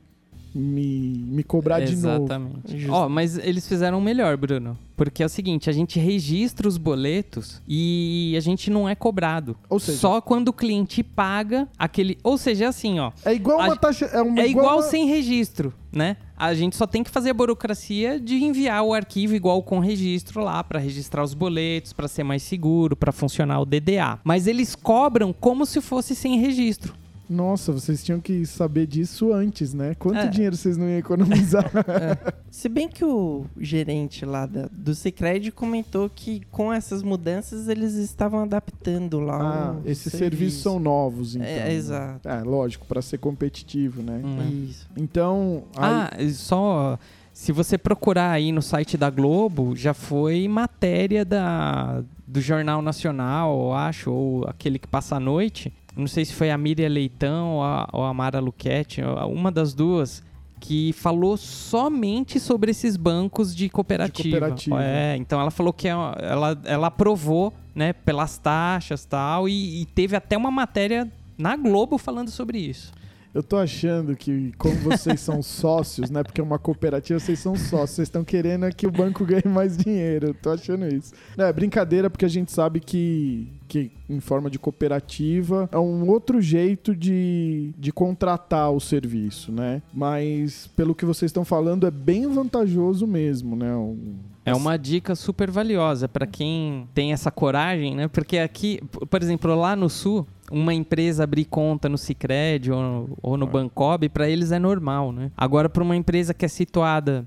me, 0.54 1.24
me 1.28 1.42
cobrar 1.42 1.80
de 1.80 1.96
novo. 1.96 2.24
Exatamente. 2.24 2.88
Ó, 2.88 3.08
mas 3.08 3.36
eles 3.38 3.66
fizeram 3.66 4.00
melhor, 4.00 4.36
Bruno. 4.36 4.78
Porque 4.96 5.24
é 5.24 5.26
o 5.26 5.28
seguinte, 5.28 5.68
a 5.68 5.72
gente 5.72 5.98
registra 5.98 6.68
os 6.68 6.76
boletos 6.78 7.60
e 7.66 8.32
a 8.36 8.40
gente 8.40 8.70
não 8.70 8.88
é 8.88 8.94
cobrado. 8.94 9.56
Ou 9.68 9.80
seja- 9.80 9.98
Só 9.98 10.20
quando 10.20 10.48
o 10.48 10.52
cliente 10.52 11.02
paga 11.02 11.68
aquele. 11.76 12.16
Ou 12.22 12.38
seja, 12.38 12.66
é 12.66 12.68
assim, 12.68 13.00
ó. 13.00 13.10
É 13.24 13.34
igual 13.34 13.60
A 13.60 13.64
uma 13.66 13.76
taxa. 13.76 14.04
É, 14.06 14.22
uma, 14.22 14.40
É 14.40 14.46
igual 14.48 14.76
uma- 14.76 14.82
sem 14.82 15.06
registro, 15.08 15.74
né? 15.92 16.16
A 16.36 16.52
gente 16.52 16.76
só 16.76 16.86
tem 16.86 17.04
que 17.04 17.10
fazer 17.10 17.30
a 17.30 17.34
burocracia 17.34 18.18
de 18.18 18.42
enviar 18.42 18.82
o 18.82 18.92
arquivo 18.92 19.34
igual 19.34 19.62
com 19.62 19.78
registro 19.78 20.42
lá 20.42 20.64
para 20.64 20.80
registrar 20.80 21.22
os 21.22 21.32
boletos, 21.32 21.92
para 21.92 22.08
ser 22.08 22.24
mais 22.24 22.42
seguro, 22.42 22.96
para 22.96 23.12
funcionar 23.12 23.60
o 23.60 23.64
DDA. 23.64 24.18
Mas 24.24 24.46
eles 24.46 24.74
cobram 24.74 25.32
como 25.32 25.64
se 25.64 25.80
fosse 25.80 26.14
sem 26.14 26.38
registro. 26.40 26.94
Nossa, 27.28 27.72
vocês 27.72 28.02
tinham 28.04 28.20
que 28.20 28.44
saber 28.44 28.86
disso 28.86 29.32
antes, 29.32 29.72
né? 29.72 29.94
Quanto 29.98 30.18
É. 30.18 30.26
dinheiro 30.28 30.54
vocês 30.56 30.76
não 30.76 30.88
iam 30.88 30.98
economizar? 30.98 31.70
Se 32.50 32.68
bem 32.68 32.88
que 32.88 33.04
o 33.04 33.46
gerente 33.58 34.24
lá 34.24 34.46
da, 34.46 34.68
do 34.70 34.94
Cicred 34.94 35.50
comentou 35.50 36.08
que 36.14 36.42
com 36.50 36.72
essas 36.72 37.02
mudanças 37.02 37.66
eles 37.68 37.94
estavam 37.94 38.40
adaptando 38.42 39.18
lá 39.20 39.70
ah, 39.70 39.72
o 39.72 39.88
esses 39.88 40.12
serviço. 40.12 40.18
serviços 40.18 40.62
são 40.62 40.78
novos, 40.78 41.34
então. 41.34 41.46
É, 41.48 41.72
exato. 41.72 42.28
É, 42.28 42.42
lógico, 42.42 42.86
para 42.86 43.00
ser 43.02 43.18
competitivo, 43.18 44.02
né? 44.02 44.20
Isso. 44.68 44.86
Então, 44.96 45.64
aí- 45.76 45.84
Ah, 45.84 46.10
só 46.32 46.98
se 47.32 47.50
você 47.50 47.76
procurar 47.76 48.30
aí 48.30 48.52
no 48.52 48.62
site 48.62 48.96
da 48.96 49.10
Globo, 49.10 49.74
já 49.74 49.92
foi 49.92 50.46
matéria 50.46 51.24
da, 51.24 52.02
do 52.26 52.40
Jornal 52.40 52.80
Nacional, 52.80 53.58
eu 53.58 53.72
acho, 53.72 54.12
ou 54.12 54.44
aquele 54.46 54.78
que 54.78 54.86
passa 54.86 55.16
à 55.16 55.20
noite. 55.20 55.72
Não 55.96 56.06
sei 56.06 56.24
se 56.24 56.32
foi 56.34 56.50
a 56.50 56.58
Miriam 56.58 56.88
Leitão 56.88 57.52
ou 57.54 57.62
a, 57.62 57.88
ou 57.92 58.04
a 58.04 58.12
Mara 58.12 58.40
Luchetti, 58.40 59.00
uma 59.02 59.50
das 59.52 59.72
duas, 59.74 60.22
que 60.60 60.92
falou 60.94 61.36
somente 61.36 62.40
sobre 62.40 62.70
esses 62.70 62.96
bancos 62.96 63.54
de 63.54 63.68
cooperativa. 63.68 64.22
De 64.22 64.30
cooperativa. 64.30 64.82
É, 64.84 65.16
então 65.16 65.40
ela 65.40 65.50
falou 65.50 65.72
que 65.72 65.86
é- 65.86 65.90
ela, 65.92 66.58
ela 66.64 66.86
aprovou, 66.88 67.52
né, 67.74 67.92
pelas 67.92 68.38
taxas 68.38 69.04
tal, 69.04 69.48
e, 69.48 69.82
e 69.82 69.86
teve 69.86 70.16
até 70.16 70.36
uma 70.36 70.50
matéria 70.50 71.10
na 71.36 71.56
Globo 71.56 71.98
falando 71.98 72.30
sobre 72.30 72.58
isso. 72.58 72.92
Eu 73.34 73.42
tô 73.42 73.56
achando 73.56 74.14
que, 74.16 74.52
como 74.56 74.74
vocês 74.76 75.20
são 75.20 75.42
sócios, 75.44 76.08
né? 76.08 76.22
Porque 76.22 76.40
é 76.40 76.44
uma 76.44 76.58
cooperativa, 76.58 77.18
vocês 77.18 77.38
são 77.40 77.56
sócios. 77.56 77.90
Vocês 77.90 78.06
estão 78.08 78.22
querendo 78.24 78.64
é 78.64 78.70
que 78.70 78.86
o 78.86 78.90
banco 78.92 79.24
ganhe 79.26 79.42
mais 79.46 79.76
dinheiro. 79.76 80.28
Eu 80.28 80.34
tô 80.34 80.50
achando 80.50 80.86
isso. 80.86 81.12
Não, 81.36 81.44
é 81.44 81.52
brincadeira, 81.52 82.08
porque 82.08 82.24
a 82.24 82.28
gente 82.28 82.52
sabe 82.52 82.78
que, 82.80 83.48
que 83.68 83.90
em 84.08 84.20
forma 84.20 84.48
de 84.48 84.58
cooperativa 84.58 85.68
é 85.72 85.78
um 85.78 86.08
outro 86.08 86.40
jeito 86.40 86.94
de, 86.94 87.72
de 87.78 87.92
contratar 87.92 88.70
o 88.70 88.78
serviço, 88.80 89.50
né? 89.50 89.82
Mas, 89.92 90.68
pelo 90.76 90.94
que 90.94 91.04
vocês 91.04 91.28
estão 91.30 91.44
falando, 91.44 91.86
é 91.86 91.90
bem 91.90 92.26
vantajoso 92.28 93.06
mesmo, 93.06 93.56
né? 93.56 93.74
Um- 93.74 94.14
É 94.46 94.54
uma 94.54 94.76
dica 94.76 95.14
super 95.14 95.50
valiosa 95.50 96.06
para 96.06 96.26
quem 96.26 96.86
tem 96.94 97.12
essa 97.12 97.30
coragem, 97.30 97.94
né? 97.96 98.08
Porque 98.08 98.38
aqui, 98.38 98.78
por 99.10 99.22
exemplo, 99.22 99.54
lá 99.54 99.74
no 99.74 99.88
sul, 99.88 100.26
uma 100.50 100.74
empresa 100.74 101.24
abrir 101.24 101.44
conta 101.46 101.88
no 101.88 101.96
Sicredi 101.98 102.70
ou, 102.70 102.80
no- 102.82 103.18
ou 103.22 103.36
no 103.36 103.46
Bancob, 103.46 104.08
para 104.08 104.28
eles 104.28 104.52
é 104.52 104.58
normal, 104.58 105.10
né? 105.12 105.30
Agora, 105.36 105.68
para 105.68 105.82
uma 105.82 105.96
empresa 105.96 106.34
que 106.34 106.44
é 106.44 106.48
situada 106.48 107.26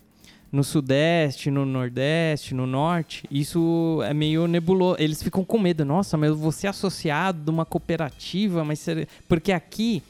no 0.51 0.63
sudeste, 0.63 1.51
no 1.51 1.65
nordeste, 1.65 2.53
no 2.53 2.65
norte, 2.65 3.25
isso 3.30 3.99
é 4.06 4.13
meio 4.13 4.47
nebuloso. 4.47 4.95
Eles 4.99 5.21
ficam 5.21 5.43
com 5.43 5.60
medo. 5.60 5.84
Nossa, 5.84 6.15
mas 6.15 6.30
eu 6.30 6.38
vou 6.38 6.51
ser 6.51 6.67
associado 6.67 7.43
de 7.43 7.49
uma 7.49 7.65
cooperativa, 7.65 8.63
mas 8.63 8.80
ser... 8.80 9.08
porque 9.27 9.51
aqui 9.51 10.01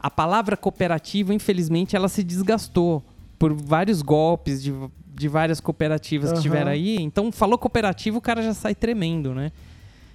a 0.00 0.10
palavra 0.10 0.56
cooperativa, 0.56 1.32
infelizmente, 1.32 1.94
ela 1.94 2.08
se 2.08 2.24
desgastou 2.24 3.02
por 3.38 3.52
vários 3.52 4.02
golpes 4.02 4.62
de, 4.62 4.72
de 5.14 5.28
várias 5.28 5.60
cooperativas 5.60 6.30
Aham. 6.30 6.36
que 6.36 6.42
tiveram 6.42 6.70
aí. 6.72 6.96
Então, 6.96 7.30
falou 7.30 7.56
cooperativa, 7.56 8.18
o 8.18 8.20
cara 8.20 8.42
já 8.42 8.52
sai 8.54 8.74
tremendo, 8.74 9.34
né? 9.34 9.52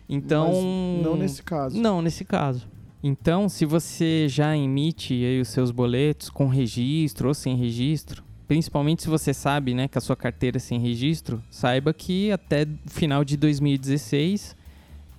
Então. 0.10 0.48
Mas 0.48 1.04
não 1.04 1.16
nesse 1.16 1.44
caso. 1.44 1.80
Não, 1.80 2.02
nesse 2.02 2.26
caso. 2.26 2.68
Então, 3.02 3.48
se 3.48 3.66
você 3.66 4.28
já 4.28 4.58
emite 4.58 5.14
aí 5.14 5.40
os 5.40 5.48
seus 5.50 5.72
boletos 5.72 6.30
com 6.30 6.48
registro 6.48 7.30
ou 7.30 7.34
sem 7.34 7.56
registro, 7.56 8.24
principalmente 8.46 9.04
se 9.04 9.08
você 9.08 9.34
sabe, 9.34 9.74
né, 9.74 9.88
que 9.88 9.98
a 9.98 10.02
sua 10.02 10.16
carteira 10.16 10.58
é 10.58 10.60
sem 10.60 10.80
registro, 10.80 11.42
saiba 11.50 11.94
que 11.94 12.32
até 12.32 12.64
o 12.64 12.90
final 12.90 13.24
de 13.24 13.38
2016 13.38 14.58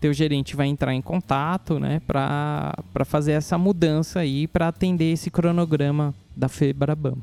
teu 0.01 0.13
gerente 0.13 0.57
vai 0.57 0.67
entrar 0.67 0.95
em 0.95 1.03
contato, 1.03 1.79
né, 1.79 2.01
para 2.07 2.75
fazer 3.05 3.33
essa 3.33 3.59
mudança 3.59 4.21
aí, 4.21 4.47
para 4.47 4.69
atender 4.69 5.13
esse 5.13 5.31
cronograma 5.31 6.15
da 6.35 6.49
Febrabam. 6.49 7.19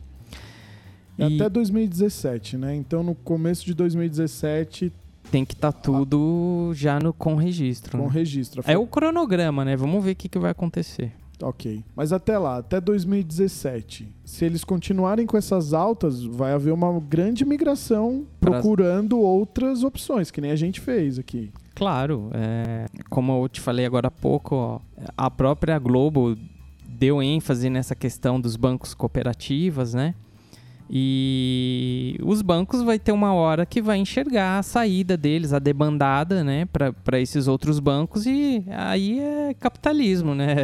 É 1.17 1.27
e 1.27 1.35
até 1.35 1.49
2017, 1.49 2.57
né? 2.57 2.75
Então 2.75 3.01
no 3.01 3.15
começo 3.15 3.65
de 3.65 3.73
2017 3.73 4.93
tem 5.31 5.45
que 5.45 5.53
estar 5.53 5.71
tá 5.71 5.79
tudo 5.79 6.71
já 6.73 6.99
no 6.99 7.13
com 7.13 7.35
registro. 7.35 7.97
Com 7.97 8.05
né? 8.05 8.09
registro. 8.11 8.63
É 8.65 8.77
o 8.77 8.87
cronograma, 8.87 9.63
né? 9.63 9.75
Vamos 9.75 10.03
ver 10.03 10.11
o 10.11 10.15
que, 10.15 10.29
que 10.29 10.39
vai 10.39 10.51
acontecer. 10.51 11.13
Ok. 11.41 11.83
Mas 11.95 12.11
até 12.11 12.37
lá, 12.37 12.57
até 12.57 12.81
2017, 12.81 14.07
se 14.25 14.45
eles 14.45 14.63
continuarem 14.63 15.25
com 15.25 15.37
essas 15.37 15.73
altas, 15.73 16.23
vai 16.23 16.51
haver 16.53 16.73
uma 16.73 16.99
grande 16.99 17.45
migração 17.45 18.25
procurando 18.39 19.19
outras 19.19 19.83
opções, 19.83 20.31
que 20.31 20.41
nem 20.41 20.51
a 20.51 20.55
gente 20.55 20.81
fez 20.81 21.19
aqui. 21.19 21.51
Claro. 21.75 22.31
É, 22.33 22.87
como 23.09 23.43
eu 23.43 23.47
te 23.47 23.61
falei 23.61 23.85
agora 23.85 24.07
há 24.07 24.11
pouco, 24.11 24.55
ó, 24.55 24.79
a 25.15 25.29
própria 25.29 25.77
Globo 25.77 26.35
deu 26.87 27.21
ênfase 27.21 27.69
nessa 27.69 27.93
questão 27.93 28.41
dos 28.41 28.55
bancos 28.55 28.95
cooperativas, 28.95 29.93
né? 29.93 30.15
E 30.89 32.17
os 32.23 32.41
bancos 32.41 32.81
vai 32.81 32.97
ter 32.97 33.11
uma 33.11 33.33
hora 33.33 33.65
que 33.65 33.81
vai 33.81 33.97
enxergar 33.97 34.59
a 34.59 34.63
saída 34.63 35.17
deles, 35.17 35.51
a 35.51 35.59
debandada, 35.59 36.43
né, 36.43 36.65
para 36.65 37.19
esses 37.19 37.47
outros 37.47 37.79
bancos 37.79 38.25
e 38.25 38.63
aí 38.69 39.19
é 39.19 39.53
capitalismo, 39.53 40.33
né? 40.33 40.55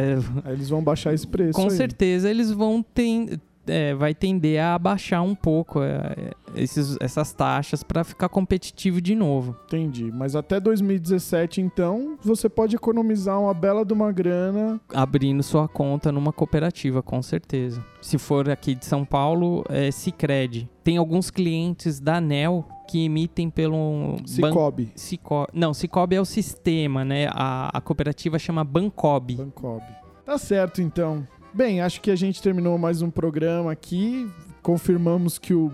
Aí 0.44 0.54
eles 0.54 0.68
vão 0.68 0.82
baixar 0.82 1.12
esse 1.12 1.26
preço. 1.26 1.52
Com 1.52 1.64
aí. 1.64 1.70
certeza 1.70 2.30
eles 2.30 2.50
vão 2.50 2.82
ter 2.82 3.38
é, 3.66 3.94
vai 3.94 4.14
tender 4.14 4.62
a 4.62 4.74
abaixar 4.74 5.22
um 5.22 5.34
pouco 5.34 5.82
é, 5.82 6.32
esses, 6.54 6.96
essas 7.00 7.32
taxas 7.32 7.82
para 7.82 8.04
ficar 8.04 8.28
competitivo 8.28 9.00
de 9.00 9.14
novo. 9.14 9.56
Entendi. 9.66 10.10
Mas 10.12 10.36
até 10.36 10.60
2017, 10.60 11.60
então, 11.60 12.18
você 12.22 12.48
pode 12.48 12.76
economizar 12.76 13.40
uma 13.40 13.54
bela 13.54 13.84
de 13.84 13.92
uma 13.92 14.12
grana. 14.12 14.80
Abrindo 14.92 15.42
sua 15.42 15.68
conta 15.68 16.12
numa 16.12 16.32
cooperativa, 16.32 17.02
com 17.02 17.22
certeza. 17.22 17.84
Se 18.00 18.18
for 18.18 18.48
aqui 18.50 18.74
de 18.74 18.84
São 18.84 19.04
Paulo, 19.04 19.64
é 19.68 19.90
Cicred. 19.90 20.68
Tem 20.82 20.96
alguns 20.96 21.30
clientes 21.30 21.98
da 21.98 22.16
ANEL 22.16 22.66
que 22.86 23.04
emitem 23.04 23.48
pelo... 23.48 24.16
Cicobi. 24.26 24.84
Ban... 24.86 24.92
Cico... 24.94 25.46
Não, 25.52 25.72
Cicobi 25.72 26.16
é 26.16 26.20
o 26.20 26.24
sistema, 26.24 27.04
né? 27.04 27.28
A, 27.32 27.70
a 27.72 27.80
cooperativa 27.80 28.38
chama 28.38 28.62
Bancob. 28.62 29.34
Bancob. 29.34 29.82
Tá 30.24 30.38
certo, 30.38 30.80
então. 30.80 31.26
Bem, 31.54 31.80
acho 31.80 32.00
que 32.00 32.10
a 32.10 32.16
gente 32.16 32.42
terminou 32.42 32.76
mais 32.76 33.00
um 33.00 33.08
programa 33.08 33.70
aqui. 33.70 34.28
Confirmamos 34.60 35.38
que 35.38 35.54
o, 35.54 35.70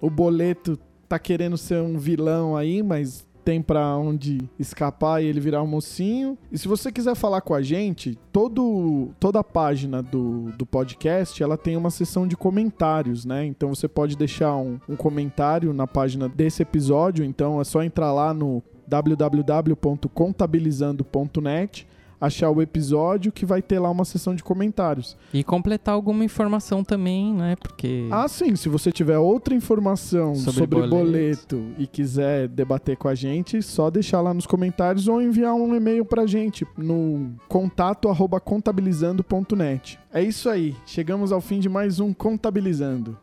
o 0.00 0.10
boleto 0.10 0.76
tá 1.08 1.20
querendo 1.20 1.56
ser 1.56 1.80
um 1.80 1.96
vilão 1.96 2.56
aí, 2.56 2.82
mas 2.82 3.24
tem 3.44 3.62
para 3.62 3.96
onde 3.96 4.40
escapar 4.58 5.22
e 5.22 5.26
ele 5.26 5.38
virar 5.38 5.62
um 5.62 5.68
mocinho. 5.68 6.36
E 6.50 6.58
se 6.58 6.66
você 6.66 6.90
quiser 6.90 7.14
falar 7.14 7.42
com 7.42 7.54
a 7.54 7.62
gente, 7.62 8.18
todo, 8.32 9.10
toda 9.20 9.38
a 9.38 9.44
página 9.44 10.02
do, 10.02 10.50
do 10.58 10.66
podcast 10.66 11.40
ela 11.40 11.56
tem 11.56 11.76
uma 11.76 11.90
seção 11.90 12.26
de 12.26 12.36
comentários, 12.36 13.24
né? 13.24 13.46
Então 13.46 13.72
você 13.72 13.86
pode 13.86 14.16
deixar 14.16 14.56
um, 14.56 14.80
um 14.88 14.96
comentário 14.96 15.72
na 15.72 15.86
página 15.86 16.28
desse 16.28 16.62
episódio. 16.62 17.24
Então 17.24 17.60
é 17.60 17.64
só 17.64 17.84
entrar 17.84 18.12
lá 18.12 18.34
no 18.34 18.60
www.contabilizando.net 18.88 21.86
achar 22.20 22.50
o 22.50 22.60
episódio 22.60 23.32
que 23.32 23.46
vai 23.46 23.62
ter 23.62 23.78
lá 23.78 23.90
uma 23.90 24.04
sessão 24.04 24.34
de 24.34 24.44
comentários. 24.44 25.16
E 25.32 25.42
completar 25.42 25.94
alguma 25.94 26.24
informação 26.24 26.84
também, 26.84 27.32
né? 27.32 27.56
Porque. 27.56 28.06
Ah, 28.10 28.28
sim. 28.28 28.54
Se 28.54 28.68
você 28.68 28.92
tiver 28.92 29.18
outra 29.18 29.54
informação 29.54 30.34
sobre, 30.34 30.60
sobre 30.60 30.88
boleto. 30.88 31.56
boleto. 31.56 31.64
e 31.78 31.86
quiser 31.86 32.48
debater 32.48 32.96
com 32.96 33.08
a 33.08 33.14
gente, 33.14 33.62
só 33.62 33.90
deixar 33.90 34.20
lá 34.20 34.34
nos 34.34 34.46
comentários 34.46 35.08
ou 35.08 35.22
enviar 35.22 35.54
um 35.54 35.74
e-mail 35.74 36.04
pra 36.04 36.26
gente 36.26 36.66
no 36.76 37.32
contato 37.48 38.08
contabilizando.net. 38.44 39.98
É 40.12 40.22
isso 40.22 40.48
aí. 40.48 40.76
Chegamos 40.84 41.32
ao 41.32 41.40
fim 41.40 41.60
de 41.60 41.68
mais 41.68 42.00
um 42.00 42.12
Contabilizando. 42.12 43.18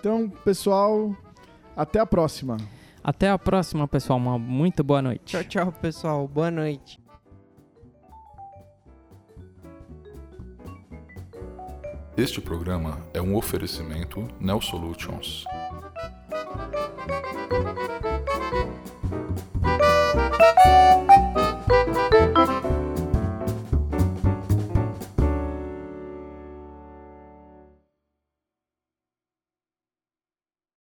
Então, 0.00 0.30
pessoal, 0.44 1.14
até 1.76 1.98
a 1.98 2.06
próxima. 2.06 2.56
Até 3.02 3.28
a 3.28 3.38
próxima, 3.38 3.86
pessoal. 3.88 4.18
Uma 4.18 4.38
muito 4.38 4.84
boa 4.84 5.02
noite. 5.02 5.22
Tchau, 5.24 5.44
tchau, 5.44 5.72
pessoal. 5.72 6.28
Boa 6.28 6.50
noite. 6.50 7.07
Este 12.18 12.40
programa 12.40 12.98
é 13.14 13.22
um 13.22 13.36
oferecimento 13.36 14.26
Neo 14.40 14.60
Solutions. 14.60 15.44